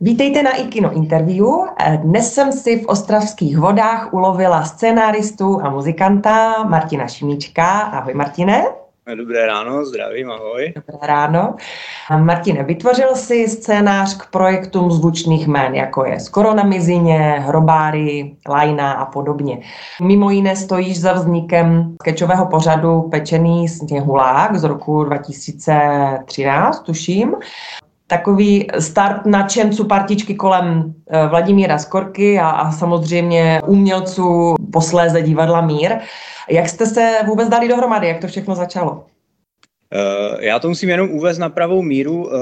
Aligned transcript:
Vítejte 0.00 0.42
na 0.42 0.56
iKino 0.56 0.92
Interview. 0.92 1.46
Dnes 1.96 2.34
jsem 2.34 2.52
si 2.52 2.80
v 2.80 2.86
ostravských 2.86 3.58
vodách 3.58 4.14
ulovila 4.14 4.62
scénáristu 4.62 5.60
a 5.62 5.70
muzikanta 5.70 6.62
Martina 6.62 7.08
Šimíčka. 7.08 7.80
Ahoj 7.80 8.14
Martine. 8.14 8.64
Dobré 9.16 9.46
ráno, 9.46 9.84
zdravím, 9.84 10.30
ahoj. 10.30 10.72
Dobré 10.74 11.06
ráno. 11.06 11.54
Martine, 12.18 12.64
vytvořil 12.64 13.14
si 13.14 13.48
scénář 13.48 14.16
k 14.16 14.30
projektům 14.30 14.90
zvučných 14.90 15.46
jmén, 15.46 15.74
jako 15.74 16.04
je 16.04 16.20
Skoro 16.20 16.54
na 16.54 16.62
mizině, 16.62 17.18
Hrobáry, 17.46 18.36
Lajna 18.48 18.92
a 18.92 19.04
podobně. 19.04 19.60
Mimo 20.02 20.30
jiné 20.30 20.56
stojíš 20.56 21.00
za 21.00 21.12
vznikem 21.12 21.96
skečového 22.02 22.46
pořadu 22.46 23.02
Pečený 23.02 23.68
sněhulák 23.68 24.56
z 24.56 24.64
roku 24.64 25.04
2013, 25.04 26.82
tuším 26.82 27.34
takový 28.08 28.66
start 28.78 29.26
nadšenců 29.26 29.84
partičky 29.84 30.34
kolem 30.34 30.94
eh, 31.10 31.26
Vladimíra 31.26 31.78
Skorky 31.78 32.38
a, 32.38 32.48
a 32.48 32.72
samozřejmě 32.72 33.62
umělců 33.66 34.56
posléze 34.72 35.22
divadla 35.22 35.60
Mír. 35.60 35.96
Jak 36.50 36.68
jste 36.68 36.86
se 36.86 37.18
vůbec 37.26 37.48
dali 37.48 37.68
dohromady? 37.68 38.08
Jak 38.08 38.20
to 38.20 38.26
všechno 38.26 38.54
začalo? 38.54 38.92
Uh, 38.92 40.40
já 40.40 40.58
to 40.58 40.68
musím 40.68 40.88
jenom 40.88 41.10
uvést 41.10 41.38
na 41.38 41.48
pravou 41.48 41.82
míru. 41.82 42.26
Uh, 42.26 42.32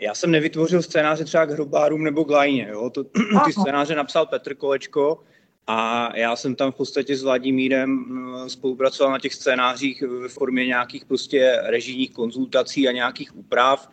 já 0.00 0.14
jsem 0.14 0.30
nevytvořil 0.30 0.82
scénáře 0.82 1.24
třeba 1.24 1.46
k 1.46 1.50
Hrobárům 1.50 2.04
nebo 2.04 2.24
k 2.24 2.30
Lajně. 2.30 2.68
Jo? 2.70 2.90
To, 2.90 3.04
ty 3.44 3.52
scénáře 3.52 3.94
napsal 3.94 4.26
Petr 4.26 4.54
Kolečko 4.54 5.20
a 5.66 6.10
já 6.16 6.36
jsem 6.36 6.54
tam 6.54 6.72
v 6.72 6.74
podstatě 6.74 7.16
s 7.16 7.22
Vladimírem 7.22 8.04
spolupracoval 8.48 9.12
na 9.12 9.18
těch 9.18 9.34
scénářích 9.34 10.02
ve 10.02 10.28
formě 10.28 10.66
nějakých 10.66 11.04
prostě 11.04 11.60
režijních 11.62 12.10
konzultací 12.10 12.88
a 12.88 12.92
nějakých 12.92 13.36
úprav 13.36 13.88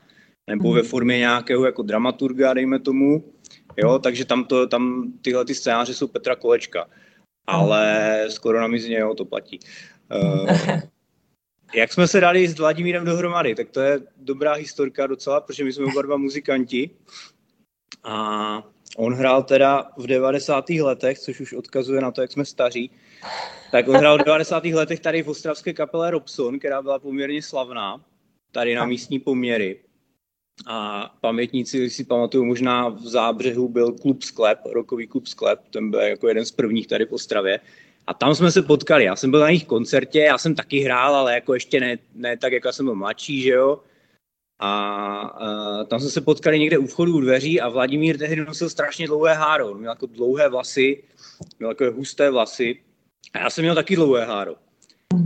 nebo 0.49 0.73
ve 0.73 0.81
mhm. 0.81 0.89
formě 0.89 1.17
nějakého 1.17 1.65
jako 1.65 1.81
dramaturga, 1.81 2.53
dejme 2.53 2.79
tomu. 2.79 3.33
Jo, 3.77 3.99
takže 3.99 4.25
tam, 4.25 4.45
to, 4.45 4.67
tam 4.67 5.13
tyhle 5.21 5.45
ty 5.45 5.55
scénáře 5.55 5.93
jsou 5.93 6.07
Petra 6.07 6.35
Kolečka. 6.35 6.89
Ale 7.47 8.25
skoro 8.29 8.61
na 8.61 8.67
mizině, 8.67 8.97
jo, 8.97 9.13
to 9.13 9.25
platí. 9.25 9.59
Uh, 10.15 10.49
jak 11.75 11.93
jsme 11.93 12.07
se 12.07 12.19
dali 12.19 12.47
s 12.47 12.59
Vladimírem 12.59 13.05
dohromady, 13.05 13.55
tak 13.55 13.69
to 13.69 13.81
je 13.81 13.99
dobrá 14.17 14.53
historka 14.53 15.07
docela, 15.07 15.41
protože 15.41 15.63
my 15.63 15.73
jsme 15.73 15.85
oba 15.85 16.01
dva 16.01 16.17
muzikanti. 16.17 16.89
A 18.03 18.63
on 18.97 19.13
hrál 19.13 19.43
teda 19.43 19.91
v 19.97 20.07
90. 20.07 20.69
letech, 20.69 21.19
což 21.19 21.39
už 21.39 21.53
odkazuje 21.53 22.01
na 22.01 22.11
to, 22.11 22.21
jak 22.21 22.31
jsme 22.31 22.45
staří, 22.45 22.91
tak 23.71 23.87
on 23.87 23.95
hrál 23.95 24.17
v 24.17 24.25
90. 24.25 24.65
letech 24.65 24.99
tady 24.99 25.23
v 25.23 25.29
ostravské 25.29 25.73
kapele 25.73 26.11
Robson, 26.11 26.59
která 26.59 26.81
byla 26.81 26.99
poměrně 26.99 27.41
slavná, 27.41 28.05
tady 28.51 28.75
na 28.75 28.85
místní 28.85 29.19
poměry. 29.19 29.79
A 30.67 31.09
pamětníci 31.21 31.89
si 31.89 32.03
pamatuju, 32.03 32.45
možná 32.45 32.89
v 32.89 33.01
Zábřehu 33.01 33.69
byl 33.69 33.91
klub 33.91 34.23
Sklep, 34.23 34.59
rokový 34.65 35.07
klub 35.07 35.27
Sklep, 35.27 35.59
ten 35.71 35.91
byl 35.91 35.99
jako 35.99 36.27
jeden 36.27 36.45
z 36.45 36.51
prvních 36.51 36.87
tady 36.87 37.05
v 37.05 37.13
Ostravě. 37.13 37.59
A 38.07 38.13
tam 38.13 38.35
jsme 38.35 38.51
se 38.51 38.61
potkali. 38.61 39.03
Já 39.03 39.15
jsem 39.15 39.31
byl 39.31 39.39
na 39.39 39.47
jejich 39.47 39.65
koncertě, 39.65 40.19
já 40.19 40.37
jsem 40.37 40.55
taky 40.55 40.79
hrál, 40.79 41.15
ale 41.15 41.33
jako 41.33 41.53
ještě 41.53 41.79
ne, 41.79 41.97
ne 42.15 42.37
tak, 42.37 42.53
jako 42.53 42.71
jsem 42.71 42.85
byl 42.85 42.95
mladší, 42.95 43.41
že 43.41 43.49
jo. 43.49 43.79
A 44.59 45.13
a 45.23 45.83
tam 45.83 45.99
jsme 45.99 46.09
se 46.09 46.21
potkali 46.21 46.59
někde 46.59 46.77
u 46.77 46.87
vchodu 46.87 47.15
u 47.15 47.21
dveří 47.21 47.61
a 47.61 47.69
Vladimír 47.69 48.17
tehdy 48.17 48.45
nosil 48.45 48.69
strašně 48.69 49.07
dlouhé 49.07 49.33
háro. 49.33 49.73
Měl 49.73 49.91
jako 49.91 50.05
dlouhé 50.05 50.49
vlasy, 50.49 51.03
měl 51.59 51.69
jako 51.71 51.91
husté 51.91 52.31
vlasy. 52.31 52.83
A 53.33 53.39
já 53.39 53.49
jsem 53.49 53.63
měl 53.63 53.75
taky 53.75 53.95
dlouhé 53.95 54.25
háro. 54.25 54.55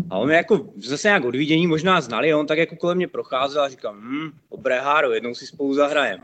A 0.09 0.17
on 0.17 0.31
jako 0.31 0.69
zase 0.77 1.07
nějak 1.07 1.25
odvidění 1.25 1.67
možná 1.67 2.01
znali, 2.01 2.33
on 2.33 2.47
tak 2.47 2.57
jako 2.57 2.75
kolem 2.75 2.97
mě 2.97 3.07
procházel 3.07 3.63
a 3.63 3.69
říkal, 3.69 3.93
hm, 3.97 4.31
dobré 4.51 4.79
háro, 4.79 5.13
jednou 5.13 5.35
si 5.35 5.47
spolu 5.47 5.73
zahrajem. 5.73 6.19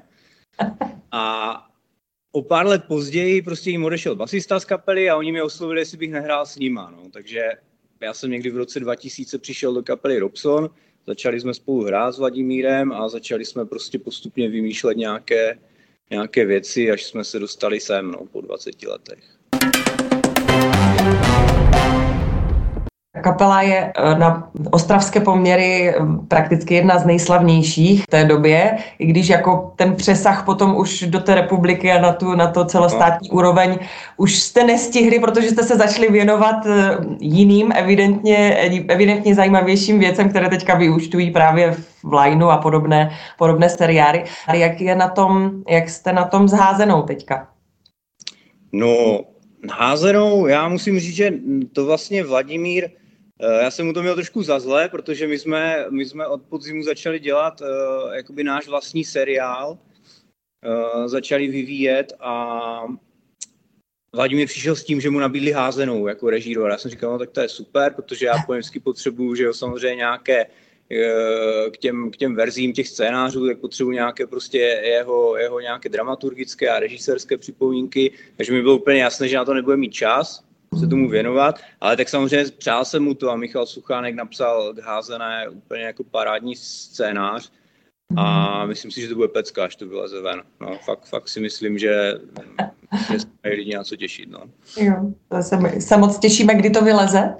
A 1.12 1.54
o 2.32 2.42
pár 2.42 2.68
let 2.68 2.84
později 2.88 3.42
prostě 3.42 3.70
jim 3.70 3.86
odešel 3.86 4.16
basista 4.16 4.60
z 4.60 4.66
kapely 4.66 5.10
a 5.10 5.18
oni 5.18 5.32
mě 5.32 5.44
oslovili, 5.44 5.82
jestli 5.82 5.98
bych 5.98 6.12
nehrál 6.12 6.46
s 6.46 6.56
nima. 6.56 6.92
No. 6.92 7.10
Takže 7.14 7.42
já 8.02 8.14
jsem 8.14 8.32
někdy 8.32 8.50
v 8.50 8.58
roce 8.58 8.80
2000 8.80 9.38
přišel 9.40 9.74
do 9.74 9.84
kapely 9.84 10.20
Robson, 10.20 10.70
začali 11.08 11.40
jsme 11.40 11.54
spolu 11.54 11.84
hrát 11.84 12.12
s 12.12 12.20
Vladimírem 12.20 12.92
a 12.92 13.10
začali 13.10 13.46
jsme 13.46 13.66
prostě 13.66 14.00
postupně 14.00 14.50
vymýšlet 14.50 14.98
nějaké, 14.98 15.60
nějaké 16.10 16.46
věci, 16.46 16.92
až 16.92 17.04
jsme 17.04 17.24
se 17.24 17.40
dostali 17.40 17.80
sem 17.80 18.12
no, 18.12 18.26
po 18.32 18.42
20 18.42 18.84
letech. 18.84 19.24
Kapela 23.24 23.62
je 23.62 23.94
eh, 23.96 24.16
na 24.20 24.52
ostravské 24.72 25.20
poměry 25.20 25.90
eh, 25.90 25.96
prakticky 26.28 26.74
jedna 26.74 27.00
z 27.00 27.06
nejslavnějších 27.06 28.04
v 28.04 28.08
té 28.08 28.26
době, 28.26 28.78
i 29.00 29.06
když 29.06 29.30
jako 29.30 29.74
ten 29.76 29.96
přesah 29.96 30.46
potom 30.46 30.76
už 30.78 31.02
do 31.02 31.20
té 31.20 31.36
republiky 31.36 31.92
a 31.92 32.02
na, 32.02 32.14
tu, 32.14 32.36
na 32.36 32.48
to 32.48 32.66
celostátní 32.66 33.30
no. 33.32 33.36
úroveň 33.36 33.80
už 34.18 34.40
jste 34.40 34.64
nestihli, 34.64 35.20
protože 35.20 35.50
jste 35.50 35.64
se 35.64 35.78
začali 35.78 36.12
věnovat 36.12 36.66
eh, 36.66 36.98
jiným, 37.20 37.72
evidentně, 37.76 38.58
evidentně 38.88 39.36
zajímavějším 39.36 40.00
věcem, 40.00 40.30
které 40.30 40.50
teďka 40.50 40.76
vyúčtují 40.76 41.32
právě 41.32 41.72
v 42.04 42.14
Lineu 42.14 42.50
a 42.50 42.58
podobné, 42.58 43.12
podobné 43.38 43.70
seriály. 43.70 44.24
A 44.48 44.56
jak, 44.56 44.82
je 44.82 44.96
na 44.96 45.08
tom, 45.08 45.52
jak 45.70 45.90
jste 45.90 46.14
na 46.14 46.26
tom 46.26 46.48
zházenou 46.48 47.02
teďka? 47.02 47.48
No, 48.72 49.20
házenou, 49.72 50.48
já 50.48 50.68
musím 50.68 51.00
říct, 51.00 51.16
že 51.16 51.34
to 51.74 51.86
vlastně 51.86 52.24
Vladimír 52.24 52.90
já 53.62 53.72
jsem 53.72 53.86
mu 53.86 53.94
to 53.94 54.02
měl 54.02 54.16
trošku 54.16 54.44
za 54.44 54.60
zlé, 54.60 54.90
protože 54.90 55.28
my 55.28 55.40
jsme, 55.40 55.86
my 55.90 56.06
jsme 56.06 56.28
od 56.28 56.42
podzimu 56.42 56.84
začali 56.84 57.20
dělat 57.20 57.62
uh, 57.62 58.14
jakoby 58.14 58.44
náš 58.44 58.68
vlastní 58.68 59.04
seriál, 59.04 59.72
uh, 59.72 61.08
začali 61.08 61.48
vyvíjet 61.48 62.14
a 62.20 62.84
Vladimír 64.16 64.48
přišel 64.48 64.76
s 64.76 64.84
tím, 64.84 65.02
že 65.02 65.10
mu 65.10 65.20
nabídli 65.20 65.52
házenou 65.52 66.08
jako 66.08 66.30
režíro. 66.30 66.68
Já 66.68 66.78
jsem 66.78 66.92
říkal, 66.92 67.12
no 67.12 67.20
tak 67.20 67.30
to 67.30 67.42
je 67.42 67.50
super, 67.50 67.94
protože 67.94 68.26
já 68.26 68.34
vždycky 68.50 68.80
potřebuju, 68.80 69.36
že 69.36 69.44
jo, 69.44 69.54
samozřejmě 69.54 69.96
nějaké 69.96 70.46
k 71.72 71.78
těm, 71.78 72.12
k 72.12 72.18
těm 72.18 72.36
verzím 72.36 72.74
těch 72.74 72.88
scénářů, 72.88 73.48
tak 73.48 73.60
potřebuji 73.60 73.92
nějaké 73.92 74.28
prostě 74.28 74.58
jeho, 74.84 75.38
jeho 75.38 75.60
nějaké 75.60 75.90
dramaturgické 75.90 76.70
a 76.70 76.80
režisérské 76.80 77.38
připomínky, 77.38 78.12
takže 78.38 78.54
mi 78.54 78.62
bylo 78.62 78.76
úplně 78.76 79.02
jasné, 79.02 79.28
že 79.28 79.38
na 79.38 79.46
to 79.46 79.54
nebude 79.54 79.78
mít 79.78 79.94
čas 79.94 80.44
se 80.80 80.88
tomu 80.88 81.10
věnovat, 81.10 81.60
ale 81.82 81.98
tak 81.98 82.10
samozřejmě 82.10 82.52
přál 82.58 82.86
jsem 82.86 83.04
mu 83.04 83.14
to 83.14 83.32
a 83.32 83.36
Michal 83.36 83.66
Suchánek 83.66 84.16
napsal 84.16 84.74
k 84.74 84.80
házené 84.80 85.50
úplně 85.50 85.84
jako 85.84 86.04
parádní 86.04 86.56
scénář 86.56 87.52
a 88.18 88.66
myslím 88.66 88.92
si, 88.92 89.02
že 89.02 89.08
to 89.08 89.16
bude 89.16 89.28
pecka, 89.28 89.64
až 89.64 89.76
to 89.76 89.88
vyleze 89.88 90.22
ven. 90.22 90.42
No, 90.62 90.78
fakt, 90.86 91.06
fakt 91.06 91.30
si 91.30 91.40
myslím, 91.40 91.78
že, 91.78 92.14
že 93.12 93.20
se 93.20 93.28
mají 93.44 93.56
lidi 93.56 93.76
na 93.76 93.84
co 93.84 93.96
těšit. 93.96 94.30
No. 94.30 94.40
Jo, 94.78 94.96
to 95.30 95.44
se, 95.44 95.82
se 95.82 95.98
moc 95.98 96.20
těšíme, 96.20 96.56
kdy 96.56 96.70
to 96.70 96.82
vyleze. 96.82 97.36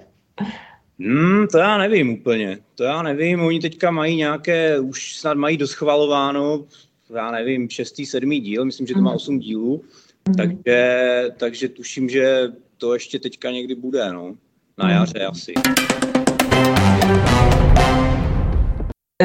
Hmm, 1.00 1.48
to 1.52 1.58
já 1.58 1.78
nevím 1.78 2.10
úplně. 2.10 2.60
To 2.76 2.84
já 2.84 3.02
nevím, 3.02 3.42
oni 3.42 3.60
teďka 3.60 3.92
mají 3.92 4.16
nějaké, 4.16 4.80
už 4.80 5.18
snad 5.18 5.38
mají 5.38 5.58
doschvalováno, 5.58 6.66
já 7.16 7.32
nevím, 7.32 7.70
šestý, 7.70 8.06
sedmý 8.06 8.40
díl, 8.40 8.66
myslím, 8.66 8.88
že 8.88 8.94
to 8.94 9.02
má 9.02 9.10
mhm. 9.10 9.16
osm 9.16 9.40
dílů, 9.40 9.84
mm-hmm. 10.26 10.36
takže, 10.36 11.30
takže 11.38 11.70
tuším, 11.70 12.10
že 12.10 12.48
to 12.84 12.94
ještě 12.94 13.20
teďka 13.20 13.52
někdy 13.52 13.76
bude, 13.76 14.14
no. 14.14 14.36
Na 14.78 14.86
hmm. 14.86 14.96
jaře 14.96 15.26
asi. 15.26 15.54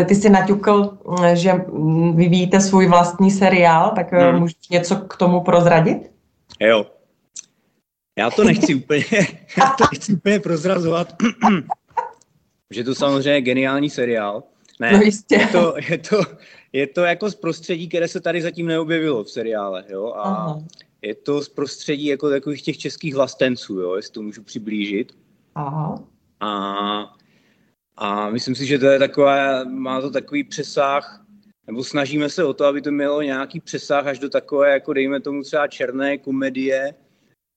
Ty 0.07 0.15
jsi 0.15 0.31
naťukl, 0.31 0.99
že 1.35 1.53
vyvíjíte 2.15 2.61
svůj 2.61 2.87
vlastní 2.87 3.31
seriál, 3.31 3.93
tak 3.95 4.13
eh, 4.13 4.31
hmm. 4.31 4.41
můžeš 4.41 4.69
něco 4.71 4.97
k 4.97 5.17
tomu 5.17 5.41
prozradit? 5.41 6.11
Jo. 6.61 6.87
Já 8.19 8.31
to 8.31 8.45
nechci 8.45 8.75
úplně, 8.75 9.05
já 9.59 9.75
to 9.79 9.85
nechci 9.93 10.13
úplně 10.13 10.41
prozrazovat, 10.41 11.15
že 12.71 12.85
to 12.85 12.95
samozřejmě 12.95 13.31
je 13.31 13.41
geniální 13.41 13.91
seriál. 13.91 14.43
Ne, 14.81 14.93
no 14.93 15.01
jistě. 15.01 15.35
Je, 15.35 15.47
to, 15.47 15.75
je, 15.89 15.99
to, 15.99 16.23
je 16.73 16.87
to 16.87 17.05
jako 17.05 17.31
z 17.31 17.35
prostředí, 17.35 17.89
které 17.89 18.09
se 18.09 18.21
tady 18.21 18.43
zatím 18.43 18.67
neobjevilo 18.67 19.25
v 19.25 19.31
seriále. 19.31 19.85
Jo? 19.89 20.13
A 20.17 20.23
Aha 20.23 20.59
je 21.03 21.15
to 21.15 21.43
z 21.43 21.49
prostředí 21.49 22.07
jako 22.07 22.31
takových 22.31 22.63
těch 22.63 22.79
českých 22.79 23.15
vlastenců, 23.15 23.81
jo, 23.81 23.95
jestli 23.95 24.13
to 24.13 24.23
můžu 24.23 24.43
přiblížit. 24.43 25.13
Aha. 25.55 26.05
A, 26.41 27.17
a 27.97 28.31
myslím 28.31 28.55
si, 28.55 28.67
že 28.67 28.79
to 28.79 28.87
je 28.87 28.99
takové, 28.99 29.65
má 29.65 30.01
to 30.01 30.11
takový 30.11 30.45
přesah, 30.45 31.25
nebo 31.67 31.85
snažíme 31.85 32.29
se 32.29 32.45
o 32.45 32.55
to, 32.55 32.65
aby 32.65 32.83
to 32.83 32.91
mělo 32.91 33.23
nějaký 33.23 33.61
přesah 33.61 34.07
až 34.07 34.19
do 34.19 34.31
takové, 34.31 34.73
jako 34.73 34.93
dejme 34.93 35.21
tomu 35.21 35.43
třeba 35.43 35.69
černé 35.69 36.19
komedie, 36.19 36.95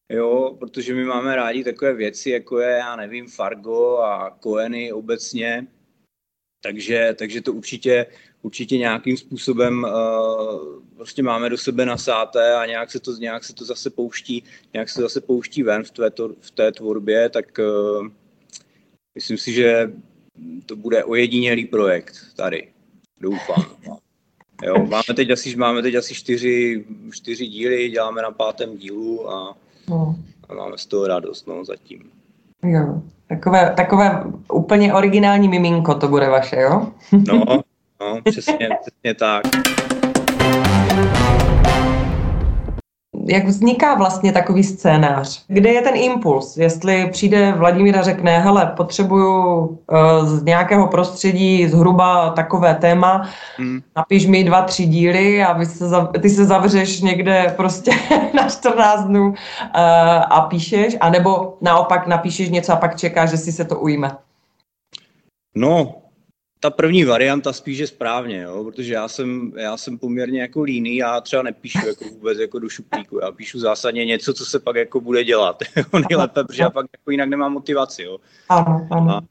jo, 0.10 0.56
protože 0.60 0.94
my 0.94 1.06
máme 1.06 1.36
rádi 1.36 1.64
takové 1.64 1.94
věci, 1.94 2.30
jako 2.30 2.60
je, 2.60 2.70
já 2.70 2.96
nevím, 2.96 3.28
Fargo 3.28 3.98
a 3.98 4.30
Koeny 4.30 4.94
obecně, 4.94 5.68
takže, 6.64 7.16
takže 7.20 7.42
to 7.42 7.54
určitě, 7.54 8.06
určitě 8.42 8.78
nějakým 8.78 9.18
způsobem 9.18 9.84
uh, 9.84 10.82
prostě 10.96 11.24
máme 11.24 11.50
do 11.50 11.58
sebe 11.58 11.86
nasáté 11.86 12.56
a 12.56 12.66
nějak 12.66 12.92
se 12.92 13.00
to, 13.00 13.12
nějak 13.12 13.44
se 13.44 13.54
to 13.54 13.66
zase 13.66 13.90
pouští, 13.90 14.44
nějak 14.74 14.90
se 14.90 14.96
to 14.96 15.02
zase 15.02 15.22
pouští 15.22 15.64
ven 15.64 15.84
v 15.84 15.92
té, 15.92 16.12
v 16.40 16.52
té 16.52 16.72
tvorbě, 16.72 17.30
tak 17.30 17.46
uh, 17.60 18.08
myslím 19.16 19.38
si, 19.38 19.54
že 19.54 19.92
to 20.66 20.76
bude 20.76 21.04
ojedinělý 21.04 21.66
projekt 21.66 22.16
tady. 22.36 22.68
Doufám. 23.22 23.66
Jo, 24.64 24.86
máme 24.86 25.14
teď 25.16 25.32
asi, 25.32 25.56
máme 25.56 25.82
teď 25.82 25.96
asi 25.96 26.14
čtyři, 26.14 26.86
čtyři 27.12 27.48
díly, 27.48 27.90
děláme 27.90 28.22
na 28.22 28.32
pátém 28.32 28.78
dílu 28.78 29.32
a, 29.32 29.58
no. 29.90 30.16
a 30.50 30.54
máme 30.54 30.78
z 30.78 30.86
toho 30.86 31.08
radost 31.08 31.48
no, 31.48 31.66
zatím. 31.66 32.12
Jo, 32.64 33.02
takové, 33.28 33.74
takové 33.78 34.24
úplně 34.54 34.94
originální 34.94 35.48
miminko 35.48 35.96
to 35.96 36.08
bude 36.08 36.30
vaše, 36.30 36.62
jo? 36.62 36.88
No, 37.28 37.64
no 38.02 38.22
přesně, 38.32 38.70
přesně 38.82 39.14
tak. 39.14 39.44
jak 43.26 43.46
vzniká 43.46 43.96
vlastně 43.96 44.32
takový 44.32 44.64
scénář? 44.64 45.44
Kde 45.48 45.70
je 45.70 45.82
ten 45.82 45.96
impuls? 45.96 46.58
Jestli 46.58 47.10
přijde 47.12 47.52
Vladimír 47.52 47.98
a 47.98 48.02
řekne, 48.02 48.40
hele, 48.40 48.74
potřebuju 48.78 49.58
uh, 49.58 49.78
z 50.26 50.44
nějakého 50.44 50.88
prostředí 50.88 51.68
zhruba 51.68 52.30
takové 52.30 52.76
téma, 52.76 53.30
hmm. 53.58 53.82
napiš 53.96 54.26
mi 54.26 54.44
dva, 54.44 54.62
tři 54.62 54.86
díly 54.86 55.44
a 55.44 55.54
vy 55.54 55.66
se, 55.66 55.86
ty 56.22 56.30
se 56.30 56.46
zavřeš 56.46 57.02
někde 57.02 57.54
prostě 57.58 57.92
na 58.34 58.50
14 58.50 59.04
dnů 59.04 59.28
uh, 59.28 59.36
a 60.30 60.42
píšeš, 60.50 60.98
anebo 61.02 61.58
naopak 61.62 62.08
napíšeš 62.08 62.50
něco 62.50 62.74
a 62.74 62.76
pak 62.76 62.96
čekáš, 62.96 63.30
že 63.30 63.38
si 63.38 63.52
se 63.52 63.66
to 63.66 63.80
ujme. 63.80 64.12
No, 65.56 66.01
ta 66.64 66.70
první 66.70 67.06
varianta 67.06 67.54
spíš 67.54 67.78
je 67.78 67.88
správně, 67.88 68.42
jo, 68.42 68.64
protože 68.64 68.94
já 68.94 69.08
jsem, 69.08 69.52
já 69.56 69.78
jsem 69.78 69.98
poměrně 69.98 70.42
jako 70.42 70.62
líný, 70.62 70.98
já 70.98 71.22
třeba 71.22 71.44
nepíšu 71.44 71.88
jako 71.88 72.06
vůbec 72.06 72.40
jako 72.40 72.60
do 72.60 72.70
šuplíku, 72.70 73.20
já 73.22 73.32
píšu 73.32 73.60
zásadně 73.60 74.06
něco, 74.06 74.34
co 74.34 74.46
se 74.46 74.60
pak 74.60 74.76
jako 74.76 75.02
bude 75.02 75.24
dělat, 75.24 75.64
nejlépe, 76.10 76.44
protože 76.44 76.64
já 76.64 76.70
pak 76.70 76.86
jako 76.98 77.12
jinak 77.12 77.30
nemám 77.30 77.54
motivaci, 77.54 78.04
jo. 78.04 78.18
Aha, 78.50 78.88
aha. 78.92 79.18
A, 79.18 79.22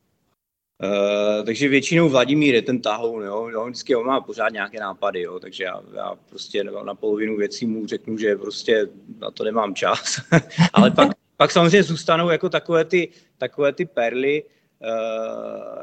Uh, 0.82 1.44
takže 1.44 1.68
většinou 1.68 2.08
Vladimír 2.08 2.54
je 2.54 2.62
ten 2.62 2.80
tahoun, 2.80 3.22
jo, 3.22 3.50
on 3.56 3.70
vždycky 3.70 3.96
on 3.96 4.06
má 4.06 4.20
pořád 4.20 4.52
nějaké 4.52 4.80
nápady, 4.80 5.22
jo, 5.22 5.40
takže 5.40 5.64
já, 5.64 5.80
já 5.94 6.14
prostě 6.28 6.64
na 6.64 6.94
polovinu 6.94 7.36
věcí 7.36 7.66
mu 7.66 7.86
řeknu, 7.86 8.18
že 8.18 8.36
prostě 8.36 8.88
na 9.18 9.30
to 9.30 9.44
nemám 9.44 9.74
čas, 9.74 10.20
ale 10.72 10.90
pak, 10.90 11.08
pak 11.36 11.50
samozřejmě 11.50 11.82
zůstanou 11.82 12.30
jako 12.30 12.48
takové 12.48 12.84
ty, 12.84 13.08
takové 13.38 13.72
ty 13.72 13.84
perly, 13.84 14.42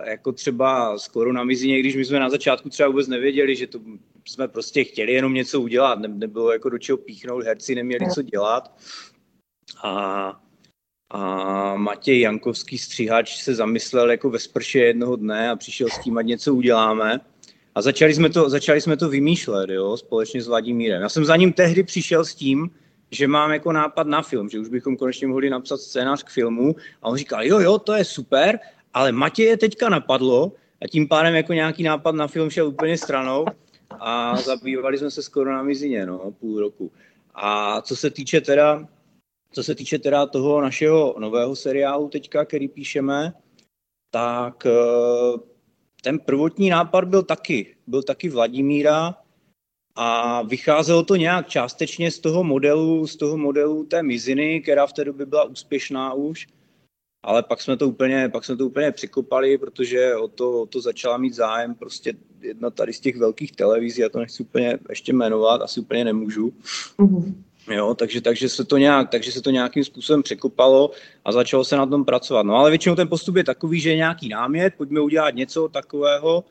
jako 0.05 0.31
třeba 0.31 0.97
s 0.97 1.07
koronamizině, 1.07 1.79
když 1.79 1.95
my 1.95 2.05
jsme 2.05 2.19
na 2.19 2.29
začátku 2.29 2.69
třeba 2.69 2.89
vůbec 2.89 3.07
nevěděli, 3.07 3.55
že 3.55 3.67
to 3.67 3.79
jsme 4.25 4.47
prostě 4.47 4.83
chtěli 4.83 5.13
jenom 5.13 5.33
něco 5.33 5.61
udělat, 5.61 5.99
ne, 5.99 6.07
nebylo 6.07 6.51
jako 6.51 6.69
do 6.69 6.77
čeho 6.77 6.97
píchnout, 6.97 7.43
herci 7.43 7.75
neměli 7.75 8.05
co 8.13 8.21
dělat. 8.21 8.77
A, 9.83 10.39
a 11.09 11.75
Matěj 11.75 12.19
Jankovský 12.19 12.77
stříhač 12.77 13.43
se 13.43 13.55
zamyslel 13.55 14.11
jako 14.11 14.29
ve 14.29 14.39
sprše 14.39 14.79
jednoho 14.79 15.15
dne 15.15 15.49
a 15.49 15.55
přišel 15.55 15.87
s 15.89 15.99
tím, 15.99 16.17
ať 16.17 16.25
něco 16.25 16.53
uděláme. 16.53 17.19
A 17.75 17.81
začali 17.81 18.13
jsme 18.13 18.29
to, 18.29 18.49
začali 18.49 18.81
jsme 18.81 18.97
to 18.97 19.09
vymýšlet, 19.09 19.69
jo, 19.69 19.97
společně 19.97 20.41
s 20.41 20.47
Vladimírem. 20.47 21.01
Já 21.01 21.09
jsem 21.09 21.25
za 21.25 21.35
ním 21.35 21.53
tehdy 21.53 21.83
přišel 21.83 22.25
s 22.25 22.35
tím, 22.35 22.69
že 23.11 23.27
mám 23.27 23.51
jako 23.51 23.71
nápad 23.71 24.07
na 24.07 24.21
film, 24.21 24.49
že 24.49 24.59
už 24.59 24.69
bychom 24.69 24.97
konečně 24.97 25.27
mohli 25.27 25.49
napsat 25.49 25.77
scénář 25.77 26.23
k 26.23 26.29
filmu. 26.29 26.75
A 27.01 27.07
on 27.07 27.17
říkal, 27.17 27.45
jo, 27.45 27.59
jo, 27.59 27.79
to 27.79 27.93
je 27.93 28.05
super, 28.05 28.59
ale 28.97 29.11
Matěje 29.11 29.57
teďka 29.57 29.89
napadlo 29.89 30.51
a 30.81 30.87
tím 30.87 31.07
pádem 31.07 31.35
jako 31.35 31.53
nějaký 31.53 31.83
nápad 31.83 32.15
na 32.15 32.27
film 32.27 32.49
šel 32.49 32.67
úplně 32.67 32.97
stranou 32.97 33.45
a 33.89 34.37
zabývali 34.37 34.97
jsme 34.97 35.11
se 35.11 35.23
skoro 35.23 35.53
na 35.53 35.63
mizině, 35.63 36.05
no, 36.05 36.31
půl 36.31 36.59
roku. 36.59 36.91
A 37.35 37.81
co 37.81 37.95
se 37.95 38.09
týče 38.09 38.41
teda, 38.41 38.87
co 39.51 39.63
se 39.63 39.75
týče 39.75 39.99
teda 39.99 40.25
toho 40.25 40.61
našeho 40.61 41.15
nového 41.19 41.55
seriálu 41.55 42.09
teďka, 42.09 42.45
který 42.45 42.67
píšeme, 42.67 43.33
tak 44.11 44.65
eh, 44.65 44.71
ten 46.01 46.19
prvotní 46.19 46.69
nápad 46.69 47.05
byl 47.05 47.23
taky, 47.23 47.75
byl 47.87 48.03
taky 48.03 48.29
Vladimíra 48.29 49.15
a 49.95 50.41
vycházelo 50.41 51.03
to 51.03 51.15
nějak 51.15 51.49
částečně 51.49 52.11
z 52.11 52.19
toho 52.19 52.43
modelu, 52.43 53.07
z 53.07 53.15
toho 53.15 53.37
modelu 53.37 53.83
té 53.83 54.03
miziny, 54.03 54.61
která 54.61 54.87
v 54.87 54.93
té 54.93 55.05
době 55.05 55.25
byla 55.25 55.43
úspěšná 55.43 56.13
už, 56.13 56.47
ale 57.23 57.43
pak 57.43 57.61
jsme 57.61 57.77
to 57.77 57.87
úplně, 57.87 58.29
pak 58.29 58.45
jsme 58.45 58.57
to 58.57 58.65
úplně 58.65 58.91
překopali, 58.91 59.57
protože 59.57 60.15
o 60.15 60.27
to, 60.27 60.61
o 60.61 60.65
to 60.65 60.81
začala 60.81 61.17
mít 61.17 61.33
zájem 61.33 61.75
prostě 61.75 62.13
jedna 62.41 62.69
tady 62.69 62.93
z 62.93 62.99
těch 62.99 63.17
velkých 63.17 63.51
televizí, 63.51 64.01
já 64.01 64.09
to 64.09 64.19
nechci 64.19 64.43
úplně 64.43 64.79
ještě 64.89 65.13
jmenovat, 65.13 65.61
asi 65.61 65.79
úplně 65.79 66.05
nemůžu. 66.05 66.53
Mm-hmm. 66.99 67.33
Jo, 67.71 67.95
takže, 67.95 68.21
takže, 68.21 68.49
se 68.49 68.63
to 68.63 68.77
nějak, 68.77 69.09
takže 69.09 69.31
se 69.31 69.41
to 69.41 69.49
nějakým 69.49 69.83
způsobem 69.83 70.23
překopalo 70.23 70.91
a 71.25 71.31
začalo 71.31 71.63
se 71.63 71.77
na 71.77 71.85
tom 71.85 72.05
pracovat. 72.05 72.43
No 72.43 72.55
ale 72.55 72.69
většinou 72.69 72.95
ten 72.95 73.07
postup 73.07 73.35
je 73.35 73.43
takový, 73.43 73.79
že 73.79 73.89
je 73.89 73.95
nějaký 73.95 74.29
námět, 74.29 74.73
pojďme 74.77 74.99
udělat 75.01 75.35
něco 75.35 75.67
takového, 75.67 76.43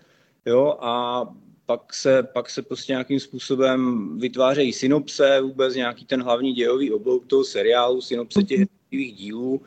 jo, 0.46 0.76
a 0.80 1.22
pak 1.66 1.94
se, 1.94 2.22
pak 2.22 2.50
se 2.50 2.62
prostě 2.62 2.92
nějakým 2.92 3.20
způsobem 3.20 4.10
vytvářejí 4.18 4.72
synopse, 4.72 5.40
vůbec 5.40 5.74
nějaký 5.74 6.04
ten 6.04 6.22
hlavní 6.22 6.52
dějový 6.52 6.92
oblouk 6.92 7.26
toho 7.26 7.44
seriálu, 7.44 8.00
synopse 8.00 8.42
těch 8.42 8.60
mm-hmm. 8.60 9.14
dílů, 9.14 9.60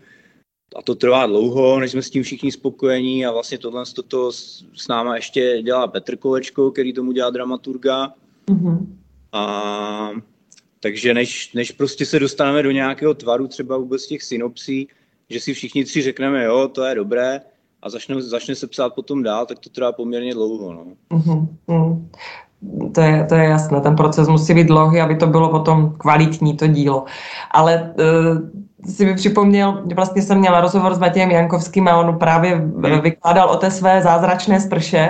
a 0.76 0.82
to 0.82 0.96
trvá 0.96 1.26
dlouho, 1.26 1.80
než 1.80 1.92
jsme 1.92 2.02
s 2.02 2.10
tím 2.10 2.24
všichni 2.24 2.52
spokojení 2.52 3.26
a 3.26 3.32
vlastně 3.32 3.58
tohle 3.58 3.84
toto 3.96 4.32
s 4.32 4.88
náma 4.90 5.16
ještě 5.16 5.62
dělá 5.62 5.88
Petr 5.88 6.18
Kolečko, 6.18 6.72
který 6.72 6.94
tomu 6.94 7.12
dělá 7.12 7.30
dramaturga. 7.30 8.14
Mm-hmm. 8.48 8.88
A 9.32 10.12
takže 10.80 11.14
než, 11.14 11.54
než 11.54 11.72
prostě 11.72 12.06
se 12.06 12.20
dostaneme 12.20 12.64
do 12.64 12.72
nějakého 12.72 13.14
tvaru 13.14 13.48
třeba 13.48 13.78
vůbec 13.78 14.08
těch 14.08 14.24
synopsí, 14.24 14.88
že 15.30 15.40
si 15.40 15.54
všichni 15.54 15.86
tři 15.86 16.02
řekneme, 16.02 16.44
jo, 16.44 16.68
to 16.68 16.84
je 16.84 16.96
dobré, 16.96 17.42
a 17.82 17.90
začne, 17.90 18.22
začne 18.22 18.56
se 18.56 18.68
psát 18.68 18.94
potom 18.94 19.24
dál, 19.24 19.46
tak 19.46 19.60
to 19.60 19.70
trvá 19.70 19.92
poměrně 19.92 20.34
dlouho. 20.34 20.74
No. 20.74 20.84
Mm-hmm. 21.12 22.06
To 22.94 23.02
je, 23.02 23.26
to 23.30 23.36
je 23.36 23.44
jasné, 23.44 23.82
ten 23.82 23.96
proces 23.96 24.28
musí 24.28 24.54
být 24.54 24.68
dlouhý, 24.68 25.02
aby 25.02 25.16
to 25.16 25.28
bylo 25.28 25.50
potom 25.50 25.96
kvalitní 25.98 26.58
to 26.58 26.68
dílo. 26.68 27.06
Ale 27.52 27.94
uh, 28.00 28.92
si 28.92 29.06
mi 29.06 29.16
připomněl, 29.16 29.84
že 29.90 29.96
vlastně 29.96 30.22
jsem 30.22 30.40
měla 30.40 30.62
rozhovor 30.62 30.94
s 30.94 31.00
Matějem 31.00 31.32
Jankovským 31.32 31.88
a 31.88 31.98
on 31.98 32.20
právě 32.20 32.56
hmm. 32.56 33.02
vykládal 33.02 33.50
o 33.50 33.58
té 33.58 33.72
své 33.72 34.02
zázračné 34.02 34.60
sprše. 34.60 35.10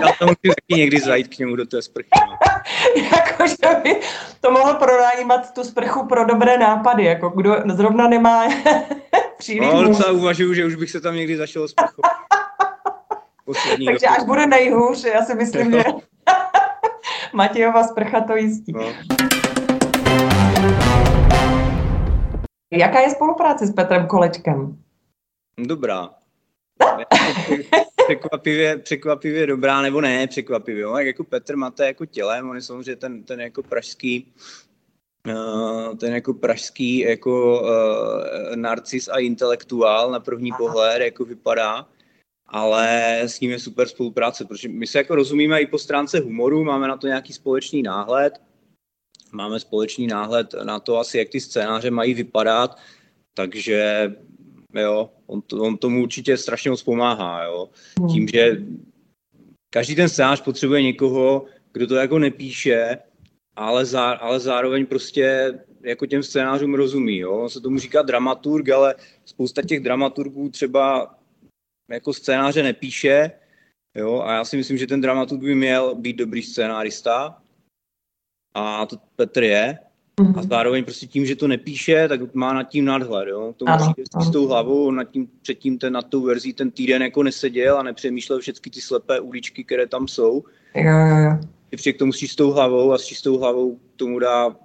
Já 0.00 0.08
to 0.18 0.26
musím 0.26 0.54
taky 0.54 0.80
někdy 0.80 1.00
zajít 1.00 1.28
k 1.28 1.38
němu 1.38 1.56
do 1.56 1.66
té 1.66 1.82
sprchy. 1.82 2.08
No. 2.14 2.36
jako, 3.02 3.46
že 3.46 3.80
by 3.82 4.00
to 4.40 4.50
mohl 4.50 4.74
pronajímat 4.74 5.54
tu 5.54 5.64
sprchu 5.64 6.06
pro 6.06 6.24
dobré 6.24 6.58
nápady, 6.58 7.04
jako 7.04 7.28
kdo 7.28 7.56
zrovna 7.74 8.08
nemá 8.08 8.44
příliš. 9.38 9.72
No, 9.72 9.84
docela 9.84 10.12
uvažuju, 10.12 10.54
že 10.54 10.64
už 10.64 10.74
bych 10.74 10.90
se 10.90 11.00
tam 11.00 11.14
někdy 11.14 11.36
zašel 11.36 11.68
sprchou. 11.68 12.02
Takže 13.86 14.06
až 14.06 14.24
bude 14.24 14.46
nejhůř, 14.46 15.04
já 15.04 15.24
si 15.24 15.34
myslím, 15.34 15.72
že 15.72 15.84
Matějova 17.32 17.84
sprcha 17.84 18.20
to 18.20 18.36
jistí. 18.36 18.72
No. 18.72 18.92
Jaká 22.72 23.00
je 23.00 23.10
spolupráce 23.10 23.66
s 23.66 23.72
Petrem 23.72 24.06
Kolečkem? 24.06 24.78
Dobrá. 25.58 26.10
překvapivě, 28.04 28.78
překvapivě 28.78 29.46
dobrá, 29.46 29.82
nebo 29.82 30.00
ne 30.00 30.26
překvapivě. 30.26 30.82
Jo? 30.82 30.96
Jak 30.96 31.06
jako 31.06 31.24
Petr 31.24 31.56
máte 31.56 31.86
jako 31.86 32.06
tělem, 32.06 32.50
on 32.50 32.56
je 32.56 32.62
samozřejmě 32.62 32.96
ten, 32.96 33.22
ten 33.22 33.40
jako 33.40 33.62
pražský, 33.62 34.32
ten 36.00 36.14
jako 36.14 36.34
pražský 36.34 36.98
jako 36.98 37.60
uh, 37.62 38.56
narcis 38.56 39.08
a 39.08 39.18
intelektuál 39.18 40.10
na 40.10 40.20
první 40.20 40.50
Aha. 40.50 40.58
pohled, 40.58 41.02
jako 41.02 41.24
vypadá, 41.24 41.88
ale 42.46 43.18
s 43.20 43.40
ním 43.40 43.50
je 43.50 43.58
super 43.58 43.88
spolupráce, 43.88 44.44
protože 44.44 44.68
my 44.68 44.86
se 44.86 44.98
jako 44.98 45.14
rozumíme 45.14 45.60
i 45.60 45.66
po 45.66 45.78
stránce 45.78 46.20
humoru, 46.20 46.64
máme 46.64 46.88
na 46.88 46.96
to 46.96 47.06
nějaký 47.06 47.32
společný 47.32 47.82
náhled, 47.82 48.40
máme 49.32 49.60
společný 49.60 50.06
náhled 50.06 50.54
na 50.64 50.80
to 50.80 50.98
asi, 50.98 51.18
jak 51.18 51.28
ty 51.28 51.40
scénáře 51.40 51.90
mají 51.90 52.14
vypadat, 52.14 52.78
takže 53.34 54.12
jo, 54.74 55.10
on, 55.26 55.42
to, 55.42 55.56
on 55.56 55.76
tomu 55.76 56.02
určitě 56.02 56.36
strašně 56.36 56.70
moc 56.70 56.82
pomáhá, 56.82 57.44
jo. 57.44 57.68
Tím, 58.12 58.28
že 58.28 58.62
každý 59.70 59.94
ten 59.94 60.08
scénář 60.08 60.40
potřebuje 60.40 60.82
někoho, 60.82 61.44
kdo 61.72 61.86
to 61.86 61.94
jako 61.94 62.18
nepíše, 62.18 62.98
ale, 63.56 63.84
zá, 63.84 64.10
ale 64.10 64.40
zároveň 64.40 64.86
prostě 64.86 65.54
jako 65.82 66.06
těm 66.06 66.22
scénářům 66.22 66.74
rozumí, 66.74 67.18
jo. 67.18 67.32
On 67.32 67.48
se 67.48 67.60
tomu 67.60 67.78
říká 67.78 68.02
dramaturg, 68.02 68.68
ale 68.68 68.94
spousta 69.24 69.62
těch 69.62 69.80
dramaturgů 69.80 70.48
třeba 70.48 71.14
jako 71.90 72.12
scénáře 72.12 72.62
nepíše, 72.62 73.30
jo, 73.94 74.20
a 74.20 74.32
já 74.32 74.44
si 74.44 74.56
myslím, 74.56 74.78
že 74.78 74.86
ten 74.86 75.00
dramaturg 75.00 75.40
by 75.40 75.54
měl 75.54 75.94
být 75.94 76.16
dobrý 76.16 76.42
scénárista, 76.42 77.42
a 78.54 78.86
to 78.86 78.96
Petr 79.16 79.42
je. 79.42 79.78
Mm-hmm. 80.20 80.38
A 80.38 80.42
zároveň 80.42 80.84
prostě 80.84 81.06
tím, 81.06 81.26
že 81.26 81.36
to 81.36 81.48
nepíše, 81.48 82.08
tak 82.08 82.34
má 82.34 82.52
nad 82.52 82.62
tím 82.62 82.84
nadhled, 82.84 83.28
jo. 83.28 83.54
To 83.56 83.68
ano, 83.68 83.86
musí 83.86 84.28
s 84.28 84.32
tou 84.32 84.46
hlavou, 84.46 84.90
nad 84.90 85.04
tím, 85.04 85.28
předtím 85.42 85.78
ten, 85.78 85.92
nad 85.92 86.02
tou 86.02 86.22
verzí 86.22 86.52
ten 86.52 86.70
týden 86.70 87.02
jako 87.02 87.22
neseděl 87.22 87.78
a 87.78 87.82
nepřemýšlel 87.82 88.38
všechny 88.38 88.70
ty 88.70 88.80
slepé 88.80 89.20
uličky, 89.20 89.64
které 89.64 89.86
tam 89.86 90.08
jsou. 90.08 90.44
Jo, 90.74 90.98
jo, 90.98 91.16
jo. 91.16 91.38
Ty 91.70 91.92
k 91.92 91.98
tomu 91.98 92.12
s 92.12 92.36
tou 92.36 92.50
hlavou 92.50 92.92
a 92.92 92.98
s 92.98 93.04
čistou 93.04 93.38
hlavou 93.38 93.78
tomu 93.96 94.18
dá 94.18 94.56